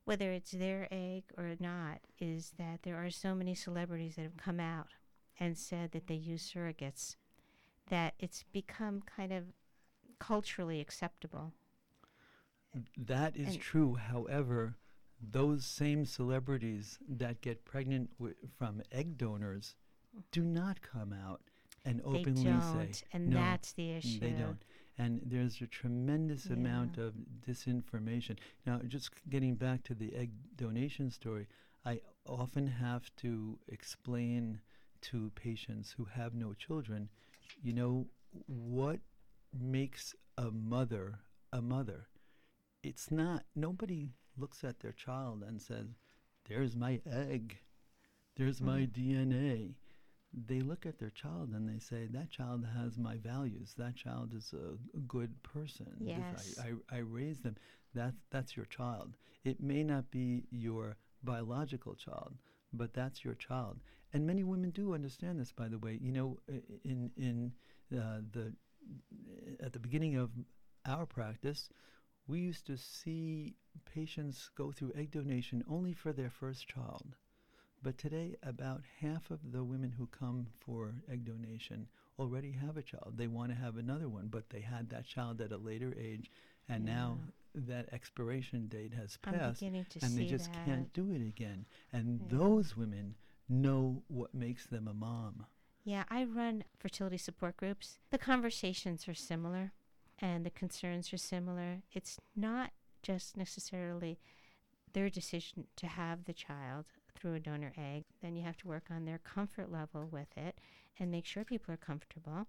whether 0.05 0.33
it's 0.33 0.51
their 0.53 0.89
egg 0.91 1.25
or 1.37 1.55
not, 1.61 2.01
is 2.19 2.53
that 2.59 2.83
there 2.83 2.97
are 2.97 3.11
so 3.11 3.35
many 3.35 3.55
celebrities 3.55 4.17
that 4.17 4.23
have 4.23 4.37
come 4.37 4.61
out 4.61 4.89
and 5.43 5.59
said 5.59 5.91
that 5.91 6.07
they 6.07 6.15
use 6.15 6.49
surrogates 6.55 7.17
that 7.89 8.15
it's 8.21 8.45
become 8.53 9.03
kind 9.03 9.33
of 9.33 9.45
culturally 10.21 10.81
acceptable. 10.81 11.53
That 12.97 13.37
is 13.37 13.55
And- 13.55 13.61
true. 13.61 13.95
However, 13.97 14.77
those 15.21 15.65
same 15.67 16.05
celebrities 16.05 16.99
that 17.09 17.41
get 17.41 17.65
pregnant 17.65 18.11
from 18.57 18.83
egg 18.93 19.19
donors 19.19 19.75
do 20.31 20.45
not 20.45 20.81
come 20.81 21.13
out 21.13 21.43
and 21.85 22.01
openly 22.03 22.45
they 22.45 22.51
don't, 22.51 22.95
say 22.95 23.05
and 23.13 23.31
no, 23.31 23.37
that's 23.37 23.73
the 23.73 23.91
issue. 23.91 24.21
they 24.21 24.31
don't. 24.31 24.65
And 24.97 25.21
there's 25.25 25.61
a 25.61 25.67
tremendous 25.67 26.47
amount 26.47 26.99
of 26.99 27.15
disinformation. 27.45 28.39
Now, 28.65 28.79
just 28.87 29.07
c- 29.07 29.23
getting 29.29 29.57
back 29.57 29.83
to 29.85 29.95
the 29.95 30.15
egg 30.15 30.31
donation 30.57 31.11
story, 31.11 31.49
I 31.85 32.01
often 32.27 32.67
have 32.69 33.11
to 33.17 33.59
explain 33.69 34.61
to 35.03 35.31
patients 35.35 35.95
who 35.97 36.05
have 36.05 36.35
no 36.35 36.55
children, 36.55 37.09
you 37.63 37.73
know, 37.73 38.07
what 38.47 39.01
makes 39.59 40.15
a 40.39 40.51
mother 40.51 41.19
a 41.53 41.61
mother. 41.61 42.09
It's 42.83 43.11
not, 43.11 43.45
nobody 43.55 44.09
looks 44.39 44.65
at 44.65 44.81
their 44.81 44.93
child 44.93 45.45
and 45.47 45.61
says, 45.61 45.87
there's 46.49 46.75
my 46.75 47.01
egg, 47.11 47.59
there's 48.37 48.61
my 48.61 48.81
hmm. 48.81 49.01
DNA 49.01 49.75
they 50.49 50.61
look 50.61 50.87
at 50.87 50.99
their 50.99 51.11
child 51.11 51.51
and 51.53 51.69
they 51.69 51.79
say 51.79 52.09
that 52.11 52.31
child 52.31 52.65
has 52.75 52.97
my 52.97 53.19
values. 53.19 53.75
That 53.77 53.97
child 53.97 54.33
is 54.35 54.55
a, 54.55 54.97
a 54.97 55.01
good 55.01 55.43
person. 55.43 55.95
Yes. 56.01 56.59
I, 56.59 56.95
I, 56.95 56.97
I 56.97 57.01
raised 57.01 57.43
them 57.43 57.57
that, 57.95 58.15
that's 58.31 58.57
your 58.57 58.65
child. 58.65 59.13
It 59.45 59.61
may 59.61 59.83
not 59.83 60.11
be 60.11 60.45
your 60.51 60.97
biological 61.23 61.95
child 61.95 62.33
but 62.73 62.95
that's 62.95 63.25
your 63.25 63.35
child 63.35 63.79
and 64.13 64.27
many 64.27 64.45
women 64.45 64.71
do 64.71 64.95
understand 64.95 65.39
this 65.41 65.53
by 65.53 65.69
the 65.69 65.79
way 65.79 65.99
you 66.01 66.13
know 66.13 66.39
in 66.85 67.11
in 67.17 67.53
uh, 67.97 68.21
the 68.33 68.53
at 69.61 69.73
the 69.73 69.79
beginning 69.79 70.17
of 70.17 70.31
our 70.87 71.07
practice 71.07 71.69
we 72.27 72.41
used 72.41 72.67
to 72.67 72.77
see 72.77 73.57
patients 73.85 74.51
go 74.57 74.71
through 74.73 74.93
egg 74.95 75.11
donation 75.11 75.65
only 75.69 75.93
for 75.93 76.13
their 76.13 76.31
first 76.31 76.67
child 76.69 77.17
but 77.83 77.99
today, 77.99 78.37
about 78.45 78.83
half 79.01 79.31
of 79.31 79.41
the 79.51 79.65
women 79.65 79.91
who 79.91 80.07
come 80.07 80.47
for 80.61 80.95
egg 81.11 81.25
donation 81.25 81.89
already 82.19 82.53
have 82.53 82.77
a 82.77 82.83
child. 82.83 83.15
They 83.17 83.27
want 83.27 83.51
to 83.51 83.59
have 83.59 83.77
another 83.77 84.09
one, 84.09 84.29
but 84.29 84.51
they 84.51 84.61
had 84.61 84.89
that 84.91 85.05
child 85.05 85.41
at 85.41 85.51
a 85.51 85.57
later 85.57 85.93
age, 85.99 86.31
and 86.69 86.85
now 86.85 87.19
that 87.55 87.93
expiration 87.93 88.69
date 88.69 88.95
has 88.95 89.17
passed, 89.17 89.63
and 89.63 90.17
they 90.17 90.25
just 90.25 90.53
that. 90.53 90.65
can't 90.65 90.93
do 90.93 91.11
it 91.11 91.23
again. 91.27 91.67
And 91.93 92.21
Yeah. 92.21 92.39
those 92.39 92.77
women 92.77 93.17
know 93.49 94.03
what 94.09 94.35
makes 94.35 94.67
them 94.67 94.89
a 94.89 94.95
mom. 94.95 95.47
Yeah, 95.85 96.05
I 96.09 96.25
run 96.25 96.65
fertility 96.79 97.19
support 97.19 97.57
groups. 97.57 97.99
The 98.11 98.19
conversations 98.19 99.09
are 99.09 99.15
similar 99.15 99.73
and 100.19 100.47
the 100.47 100.51
concerns 100.51 101.13
are 101.13 101.19
similar. 101.19 101.83
It's 101.93 102.19
not 102.37 102.71
just 103.03 103.37
necessarily 103.37 104.21
their 104.93 105.11
decision 105.11 105.67
to 105.77 105.87
have 105.87 106.25
the 106.25 106.33
child 106.33 106.87
through 107.15 107.35
a 107.35 107.41
donor 107.41 107.73
egg. 107.77 108.05
Then 108.21 108.37
you 108.37 108.43
have 108.45 108.57
to 108.59 108.69
work 108.69 108.85
on 108.91 109.05
their 109.05 109.19
comfort 109.19 109.73
level 109.73 110.09
with 110.11 110.37
it 110.37 110.59
and 110.99 111.11
make 111.11 111.27
sure 111.27 111.45
people 111.45 111.75
are 111.75 111.79
comfortable. 111.79 112.47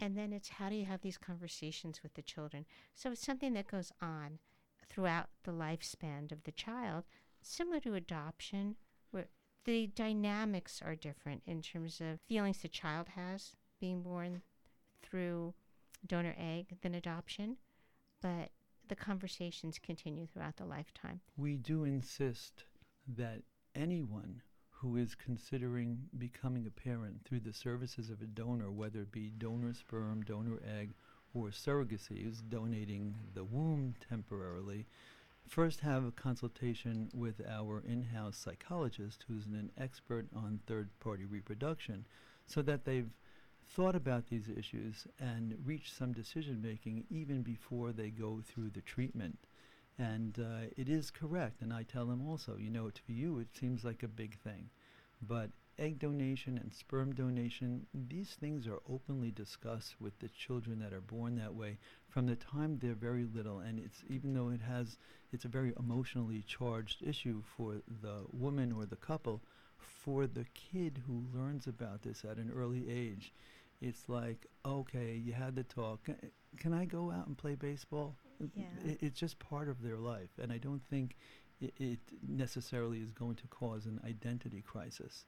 And 0.00 0.16
then 0.18 0.32
it's 0.32 0.48
how 0.48 0.68
do 0.68 0.74
you 0.74 0.86
have 0.86 1.02
these 1.02 1.18
conversations 1.18 2.02
with 2.02 2.14
the 2.14 2.22
children? 2.22 2.66
So 2.94 3.12
it's 3.12 3.24
something 3.24 3.54
that 3.54 3.70
goes 3.70 3.92
on 4.02 4.38
throughout 4.90 5.28
the 5.44 5.52
lifespan 5.52 6.32
of 6.32 6.42
the 6.44 6.52
child, 6.52 7.04
similar 7.42 7.80
to 7.80 7.94
adoption, 7.94 8.76
the 9.64 9.86
dynamics 9.88 10.82
are 10.84 10.94
different 10.94 11.42
in 11.46 11.62
terms 11.62 12.00
of 12.00 12.20
feelings 12.28 12.58
the 12.58 12.68
child 12.68 13.08
has 13.16 13.56
being 13.80 14.02
born 14.02 14.42
through 15.02 15.54
donor 16.06 16.34
egg 16.38 16.76
than 16.82 16.94
adoption, 16.94 17.56
but 18.20 18.50
the 18.88 18.94
conversations 18.94 19.78
continue 19.78 20.26
throughout 20.26 20.56
the 20.56 20.64
lifetime. 20.64 21.20
We 21.36 21.56
do 21.56 21.84
insist 21.84 22.64
that 23.16 23.42
anyone 23.74 24.42
who 24.70 24.96
is 24.96 25.14
considering 25.14 25.98
becoming 26.18 26.66
a 26.66 26.70
parent 26.70 27.24
through 27.24 27.40
the 27.40 27.52
services 27.52 28.10
of 28.10 28.20
a 28.20 28.26
donor, 28.26 28.70
whether 28.70 29.00
it 29.00 29.12
be 29.12 29.30
donor 29.30 29.72
sperm, 29.72 30.22
donor 30.22 30.60
egg, 30.78 30.92
or 31.32 31.48
surrogacy, 31.48 32.28
is 32.28 32.42
donating 32.42 33.14
the 33.34 33.44
womb 33.44 33.94
temporarily, 34.08 34.86
first 35.48 35.80
have 35.80 36.04
a 36.04 36.10
consultation 36.10 37.10
with 37.14 37.40
our 37.48 37.82
in-house 37.86 38.36
psychologist 38.36 39.24
who's 39.28 39.46
an 39.46 39.70
expert 39.78 40.26
on 40.34 40.60
third-party 40.66 41.24
reproduction 41.24 42.06
so 42.46 42.62
that 42.62 42.84
they've 42.84 43.10
thought 43.66 43.94
about 43.94 44.26
these 44.28 44.48
issues 44.48 45.06
and 45.18 45.56
reached 45.64 45.96
some 45.96 46.12
decision 46.12 46.60
making 46.62 47.04
even 47.10 47.42
before 47.42 47.92
they 47.92 48.10
go 48.10 48.40
through 48.44 48.70
the 48.70 48.82
treatment. 48.82 49.38
And 49.98 50.38
uh, 50.38 50.66
it 50.76 50.88
is 50.88 51.10
correct, 51.10 51.62
and 51.62 51.72
I 51.72 51.84
tell 51.84 52.06
them 52.06 52.28
also, 52.28 52.56
you 52.58 52.70
know, 52.70 52.90
to 52.90 53.00
you 53.06 53.38
it 53.38 53.48
seems 53.54 53.84
like 53.84 54.02
a 54.02 54.08
big 54.08 54.38
thing, 54.40 54.70
but 55.22 55.50
egg 55.78 55.98
donation 55.98 56.58
and 56.58 56.72
sperm 56.72 57.14
donation, 57.14 57.86
these 57.92 58.30
things 58.30 58.66
are 58.66 58.80
openly 58.88 59.30
discussed 59.30 60.00
with 60.00 60.18
the 60.18 60.28
children 60.28 60.78
that 60.80 60.92
are 60.92 61.00
born 61.00 61.36
that 61.36 61.54
way 61.54 61.78
from 62.08 62.26
the 62.26 62.36
time 62.36 62.78
they're 62.78 62.94
very 62.94 63.24
little. 63.24 63.58
And 63.58 63.78
it's 63.78 64.04
even 64.08 64.34
though 64.34 64.50
it 64.50 64.60
has, 64.60 64.98
it's 65.34 65.44
a 65.44 65.48
very 65.48 65.72
emotionally 65.78 66.42
charged 66.46 67.02
issue 67.02 67.42
for 67.56 67.74
the 68.02 68.22
woman 68.32 68.72
or 68.72 68.86
the 68.86 68.96
couple, 68.96 69.42
for 69.78 70.26
the 70.26 70.46
kid 70.54 71.02
who 71.06 71.24
learns 71.36 71.66
about 71.66 72.02
this 72.02 72.24
at 72.24 72.36
an 72.36 72.52
early 72.54 72.88
age, 72.88 73.32
it's 73.82 74.08
like, 74.08 74.46
okay, 74.64 75.20
you 75.22 75.32
had 75.32 75.56
the 75.56 75.64
talk. 75.64 76.04
Can, 76.04 76.16
can 76.56 76.72
I 76.72 76.84
go 76.84 77.10
out 77.10 77.26
and 77.26 77.36
play 77.36 77.56
baseball? 77.56 78.14
Yeah. 78.54 78.64
It, 78.84 78.98
it's 79.00 79.18
just 79.18 79.38
part 79.40 79.68
of 79.68 79.82
their 79.82 79.96
life, 79.98 80.30
and 80.40 80.52
I 80.52 80.58
don't 80.58 80.82
think 80.88 81.16
it, 81.60 81.74
it 81.78 81.98
necessarily 82.26 82.98
is 82.98 83.10
going 83.10 83.34
to 83.36 83.46
cause 83.48 83.86
an 83.86 84.00
identity 84.06 84.62
crisis. 84.64 85.24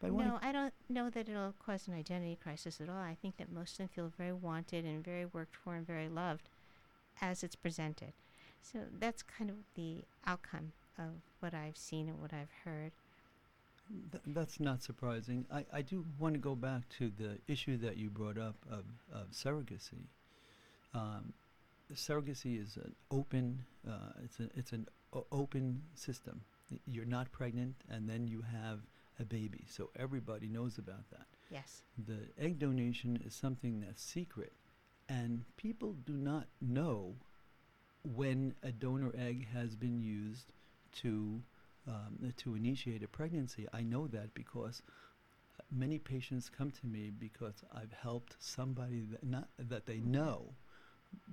But 0.00 0.12
no, 0.12 0.38
I 0.42 0.52
don't 0.52 0.74
know 0.88 1.08
that 1.10 1.28
it'll 1.28 1.54
cause 1.64 1.86
an 1.86 1.94
identity 1.94 2.38
crisis 2.42 2.80
at 2.80 2.88
all. 2.88 2.96
I 2.96 3.16
think 3.20 3.36
that 3.36 3.52
most 3.52 3.72
of 3.72 3.78
them 3.78 3.88
feel 3.88 4.12
very 4.16 4.32
wanted 4.32 4.84
and 4.84 5.04
very 5.04 5.24
worked 5.24 5.56
for 5.56 5.74
and 5.74 5.86
very 5.86 6.08
loved 6.08 6.48
as 7.20 7.42
it's 7.42 7.54
presented. 7.54 8.12
So 8.72 8.80
that's 8.98 9.22
kind 9.22 9.50
of 9.50 9.56
the 9.74 9.98
outcome 10.26 10.72
of 10.98 11.12
what 11.40 11.54
I've 11.54 11.76
seen 11.76 12.08
and 12.08 12.20
what 12.20 12.32
I've 12.32 12.50
heard. 12.64 12.92
Th- 14.10 14.22
that's 14.28 14.58
not 14.58 14.82
surprising. 14.82 15.44
I, 15.52 15.64
I 15.72 15.82
do 15.82 16.04
want 16.18 16.34
to 16.34 16.40
go 16.40 16.54
back 16.54 16.88
to 16.98 17.12
the 17.18 17.38
issue 17.46 17.76
that 17.78 17.98
you 17.98 18.08
brought 18.08 18.38
up 18.38 18.56
of, 18.70 18.84
of 19.12 19.30
surrogacy. 19.30 20.06
Um, 20.94 21.32
surrogacy 21.94 22.60
is 22.60 22.76
an 22.76 22.94
open, 23.10 23.64
uh, 23.86 24.12
it's, 24.24 24.40
a, 24.40 24.48
it's 24.54 24.72
an 24.72 24.86
o- 25.12 25.26
open 25.30 25.82
system. 25.94 26.40
You're 26.86 27.04
not 27.04 27.30
pregnant, 27.30 27.74
and 27.90 28.08
then 28.08 28.26
you 28.26 28.42
have 28.50 28.80
a 29.20 29.24
baby, 29.24 29.64
so 29.68 29.90
everybody 29.96 30.48
knows 30.48 30.78
about 30.78 31.08
that. 31.10 31.26
Yes. 31.50 31.82
The 32.06 32.20
egg 32.42 32.58
donation 32.58 33.22
is 33.24 33.34
something 33.34 33.80
that's 33.80 34.02
secret, 34.02 34.52
and 35.08 35.44
people 35.56 35.94
do 36.06 36.14
not 36.14 36.46
know 36.60 37.14
when 38.04 38.54
a 38.62 38.70
donor 38.72 39.12
egg 39.16 39.48
has 39.52 39.74
been 39.76 40.00
used 40.00 40.52
to 41.02 41.42
um, 41.86 42.32
to 42.38 42.54
initiate 42.54 43.02
a 43.02 43.08
pregnancy. 43.08 43.66
I 43.72 43.82
know 43.82 44.06
that 44.08 44.32
because 44.34 44.82
many 45.70 45.98
patients 45.98 46.48
come 46.48 46.70
to 46.70 46.86
me 46.86 47.10
because 47.10 47.62
I've 47.74 47.92
helped 47.92 48.36
somebody 48.38 49.02
that 49.10 49.22
not 49.24 49.48
that 49.58 49.86
they 49.86 50.00
know, 50.00 50.54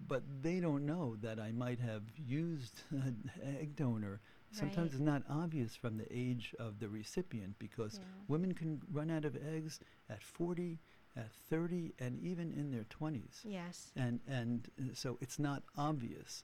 but 0.07 0.23
they 0.41 0.59
don't 0.59 0.85
know 0.85 1.15
that 1.21 1.39
I 1.39 1.51
might 1.51 1.79
have 1.79 2.03
used 2.17 2.81
an 2.91 3.31
egg 3.43 3.75
donor. 3.75 4.19
Sometimes 4.51 4.91
Right. 4.91 4.93
it's 4.95 4.99
not 5.01 5.23
obvious 5.29 5.75
from 5.77 5.97
the 5.97 6.07
age 6.11 6.53
of 6.59 6.79
the 6.79 6.89
recipient 6.89 7.57
because 7.59 7.99
Yeah. 7.99 8.05
women 8.27 8.53
can 8.53 8.81
run 8.91 9.09
out 9.09 9.23
of 9.23 9.37
eggs 9.37 9.79
at 10.09 10.21
40, 10.21 10.79
at 11.15 11.31
30, 11.31 11.93
and 11.99 12.19
even 12.19 12.51
in 12.51 12.71
their 12.71 12.83
20s. 12.83 13.45
Yes. 13.45 13.91
And 13.95 14.19
and 14.27 14.69
uh, 14.77 14.93
so 14.93 15.17
it's 15.21 15.39
not 15.39 15.63
obvious, 15.77 16.43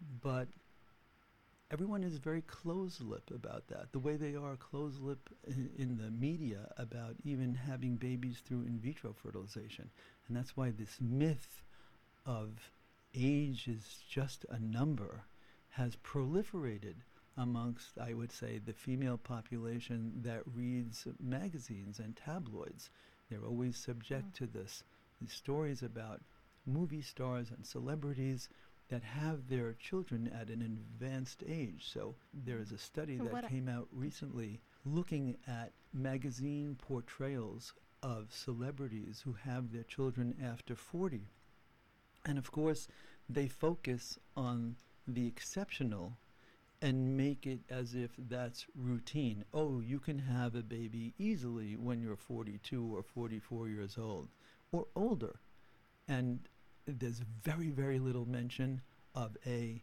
but 0.00 0.48
everyone 1.70 2.02
is 2.02 2.18
very 2.18 2.42
close-lipped 2.42 3.30
about 3.30 3.66
that. 3.68 3.92
The 3.92 3.98
way 3.98 4.16
they 4.16 4.34
are 4.34 4.56
close-lipped 4.56 5.32
in, 5.46 5.70
in 5.76 5.96
the 5.98 6.10
media 6.10 6.72
about 6.78 7.16
even 7.24 7.54
having 7.54 7.96
babies 7.96 8.40
through 8.44 8.62
in 8.62 8.78
vitro 8.78 9.12
fertilization, 9.12 9.90
and 10.26 10.36
that's 10.36 10.56
why 10.56 10.70
this 10.70 10.98
myth 11.00 11.62
of 12.24 12.72
age 13.14 13.68
is 13.68 14.02
just 14.08 14.44
a 14.50 14.58
number 14.58 15.24
has 15.70 15.96
proliferated 15.96 16.96
amongst, 17.36 17.98
I 17.98 18.14
would 18.14 18.32
say, 18.32 18.58
the 18.58 18.72
female 18.72 19.16
population 19.18 20.12
that 20.22 20.42
reads 20.46 21.06
magazines 21.20 21.98
and 21.98 22.16
tabloids. 22.16 22.90
They're 23.28 23.44
always 23.44 23.76
subject 23.76 24.32
Mm. 24.32 24.34
to 24.34 24.46
this. 24.46 24.82
These 25.20 25.32
stories 25.32 25.82
about 25.82 26.22
movie 26.66 27.02
stars 27.02 27.50
and 27.50 27.64
celebrities 27.64 28.48
that 28.88 29.02
have 29.02 29.48
their 29.48 29.74
children 29.74 30.28
at 30.28 30.48
an 30.48 30.62
advanced 30.62 31.42
age. 31.46 31.86
So 31.92 32.14
there 32.32 32.58
is 32.58 32.72
a 32.72 32.78
study 32.78 33.18
what 33.18 33.32
that 33.32 33.44
I- 33.44 33.48
came 33.48 33.68
out 33.68 33.88
recently 33.92 34.60
looking 34.84 35.36
at 35.46 35.72
magazine 35.92 36.76
portrayals 36.76 37.74
of 38.02 38.32
celebrities 38.32 39.22
who 39.24 39.32
have 39.32 39.72
their 39.72 39.82
children 39.82 40.36
after 40.42 40.74
40. 40.74 41.28
And 42.24 42.38
of 42.38 42.50
course, 42.50 42.88
they 43.28 43.48
focus 43.48 44.18
on 44.36 44.76
the 45.06 45.26
exceptional 45.26 46.16
and 46.80 47.16
make 47.16 47.46
it 47.46 47.60
as 47.68 47.94
if 47.94 48.12
that's 48.16 48.66
routine. 48.74 49.44
Oh, 49.52 49.80
you 49.80 49.98
can 49.98 50.20
have 50.20 50.54
a 50.54 50.62
baby 50.62 51.12
easily 51.18 51.76
when 51.76 52.00
you're 52.00 52.16
42 52.16 52.96
or 52.96 53.02
44 53.02 53.68
years 53.68 53.98
old 53.98 54.28
or 54.70 54.86
older. 54.94 55.40
And 56.06 56.48
there's 56.88 57.22
very, 57.42 57.70
very 57.70 57.98
little 57.98 58.26
mention 58.26 58.80
of 59.14 59.36
a 59.46 59.82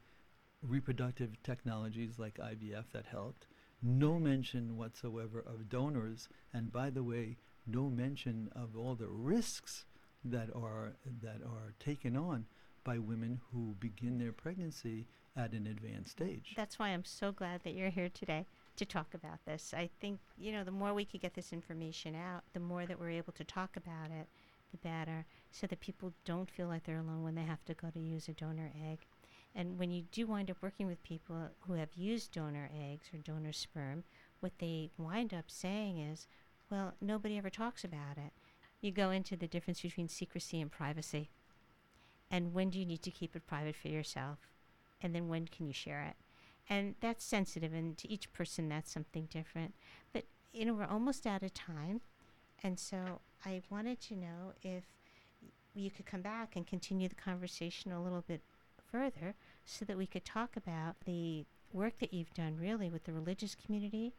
reproductive 0.61 1.41
technologies 1.43 2.17
like 2.17 2.37
IVF 2.37 2.85
that 2.93 3.05
helped. 3.05 3.47
No 3.81 4.17
mention 4.17 4.77
whatsoever 4.77 5.39
of 5.39 5.69
donors, 5.69 6.27
and 6.53 6.71
by 6.71 6.89
the 6.89 7.03
way, 7.03 7.37
no 7.67 7.89
mention 7.89 8.49
of 8.55 8.75
all 8.75 8.95
the 8.95 9.07
risks 9.07 9.85
that 10.23 10.49
are 10.55 10.93
that 11.21 11.41
are 11.45 11.73
taken 11.79 12.15
on 12.15 12.45
by 12.83 12.97
women 12.97 13.41
who 13.51 13.75
begin 13.79 14.17
their 14.17 14.31
pregnancy 14.31 15.07
at 15.35 15.51
an 15.51 15.67
advanced 15.67 16.11
stage. 16.11 16.53
That's 16.55 16.79
why 16.79 16.89
I'm 16.89 17.03
so 17.03 17.31
glad 17.31 17.61
that 17.63 17.73
you're 17.73 17.89
here 17.89 18.09
today 18.09 18.45
to 18.77 18.85
talk 18.85 19.13
about 19.13 19.39
this. 19.45 19.73
I 19.75 19.89
think, 19.99 20.19
you 20.37 20.51
know, 20.51 20.63
the 20.63 20.71
more 20.71 20.93
we 20.93 21.05
could 21.05 21.21
get 21.21 21.33
this 21.33 21.51
information 21.51 22.15
out, 22.15 22.43
the 22.53 22.59
more 22.59 22.85
that 22.85 22.99
we're 22.99 23.09
able 23.09 23.33
to 23.33 23.43
talk 23.43 23.75
about 23.75 24.11
it, 24.11 24.27
the 24.71 24.77
batter 24.77 25.25
so 25.51 25.67
that 25.67 25.79
people 25.79 26.13
don't 26.25 26.49
feel 26.49 26.67
like 26.67 26.83
they're 26.83 26.97
alone 26.97 27.23
when 27.23 27.35
they 27.35 27.43
have 27.43 27.63
to 27.65 27.73
go 27.73 27.89
to 27.89 27.99
use 27.99 28.27
a 28.27 28.33
donor 28.33 28.71
egg. 28.89 28.99
And 29.55 29.79
when 29.79 29.89
you 29.91 30.03
do 30.11 30.27
wind 30.27 30.51
up 30.51 30.57
working 30.61 30.87
with 30.87 31.01
people 31.03 31.49
who 31.61 31.73
have 31.73 31.93
used 31.95 32.33
donor 32.33 32.69
eggs 32.77 33.07
or 33.13 33.19
donor 33.19 33.53
sperm, 33.53 34.03
what 34.41 34.59
they 34.59 34.91
wind 34.97 35.33
up 35.33 35.45
saying 35.47 35.97
is, 35.97 36.27
well, 36.69 36.93
nobody 36.99 37.37
ever 37.37 37.49
talks 37.49 37.83
about 37.83 38.17
it. 38.17 38.33
You 38.81 38.91
go 38.91 39.11
into 39.11 39.37
the 39.37 39.47
difference 39.47 39.81
between 39.81 40.09
secrecy 40.09 40.59
and 40.59 40.71
privacy. 40.71 41.29
And 42.29 42.53
when 42.53 42.69
do 42.69 42.79
you 42.79 42.85
need 42.85 43.01
to 43.03 43.11
keep 43.11 43.35
it 43.35 43.47
private 43.47 43.75
for 43.75 43.87
yourself? 43.87 44.39
And 45.01 45.15
then 45.15 45.29
when 45.29 45.47
can 45.47 45.67
you 45.67 45.73
share 45.73 46.01
it? 46.01 46.15
And 46.69 46.95
that's 46.99 47.23
sensitive, 47.23 47.73
and 47.73 47.97
to 47.99 48.11
each 48.11 48.33
person, 48.33 48.67
that's 48.67 48.91
something 48.91 49.27
different. 49.29 49.75
But, 50.11 50.25
you 50.51 50.65
know, 50.65 50.73
we're 50.73 50.85
almost 50.85 51.27
out 51.27 51.43
of 51.43 51.53
time. 51.53 52.01
And 52.63 52.79
so 52.79 53.21
I 53.45 53.61
wanted 53.69 54.01
to 54.01 54.15
know 54.15 54.53
if 54.63 54.83
you 55.73 55.91
could 55.91 56.05
come 56.05 56.21
back 56.21 56.55
and 56.55 56.65
continue 56.65 57.07
the 57.07 57.15
conversation 57.15 57.91
a 57.91 58.01
little 58.01 58.23
bit 58.27 58.41
further 58.91 59.35
so 59.65 59.85
that 59.85 59.97
we 59.97 60.07
could 60.07 60.25
talk 60.25 60.55
about 60.55 60.95
the 61.05 61.45
work 61.73 61.99
that 61.99 62.13
you've 62.13 62.33
done 62.33 62.57
really 62.59 62.89
with 62.89 63.03
the 63.03 63.13
religious 63.13 63.55
community 63.55 64.13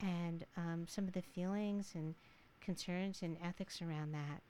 and 0.00 0.44
um, 0.56 0.86
some 0.88 1.04
of 1.04 1.12
the 1.12 1.22
feelings 1.22 1.92
and 1.94 2.14
concerns 2.60 3.22
and 3.22 3.36
ethics 3.44 3.82
around 3.82 4.12
that. 4.12 4.42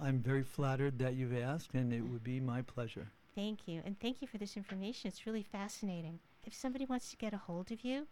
I'm 0.00 0.18
very 0.18 0.42
flattered 0.42 0.98
that 0.98 1.14
you've 1.14 1.36
asked, 1.36 1.74
and 1.74 1.92
it 1.92 2.02
would 2.02 2.24
be 2.24 2.40
my 2.40 2.62
pleasure. 2.62 3.08
Thank 3.34 3.66
you. 3.66 3.80
And 3.84 3.98
thank 3.98 4.20
you 4.20 4.28
for 4.28 4.38
this 4.38 4.56
information. 4.56 5.08
It's 5.08 5.26
really 5.26 5.42
fascinating. 5.42 6.18
If 6.44 6.54
somebody 6.54 6.84
wants 6.84 7.10
to 7.10 7.16
get 7.16 7.32
a 7.32 7.38
hold 7.38 7.70
of 7.70 7.84
you, 7.84 8.06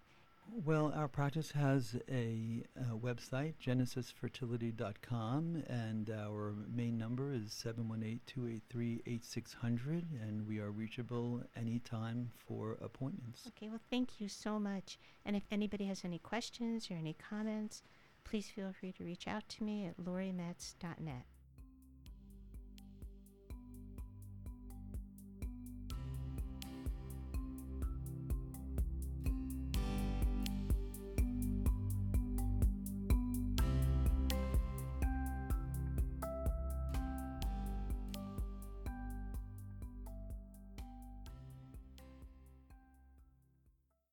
Well, 0.50 0.92
our 0.94 1.08
practice 1.08 1.52
has 1.52 1.96
a, 2.10 2.62
uh 2.78 2.94
website, 2.96 3.54
genesisfertility.com, 3.64 5.62
and 5.66 6.10
our 6.10 6.54
main 6.74 6.98
number 6.98 7.32
is 7.32 7.50
718-283-8600, 7.64 10.04
and 10.22 10.46
we 10.46 10.58
are 10.60 10.70
reachable 10.70 11.42
anytime 11.56 12.30
for 12.36 12.72
appointments. 12.82 13.46
okay, 13.48 13.68
well, 13.68 13.80
thank 13.90 14.20
you 14.20 14.28
so 14.28 14.58
much. 14.58 14.98
And 15.24 15.34
if 15.36 15.44
anybody 15.50 15.86
has 15.86 16.04
any 16.04 16.18
questions 16.18 16.90
or 16.90 16.94
any 16.94 17.14
comments, 17.14 17.82
please 18.24 18.48
feel 18.48 18.72
free 18.78 18.92
to 18.92 19.04
reach 19.04 19.26
out 19.26 19.48
to 19.48 19.64
me 19.64 19.86
at 19.86 19.96
lauriemetz.net. 19.98 21.24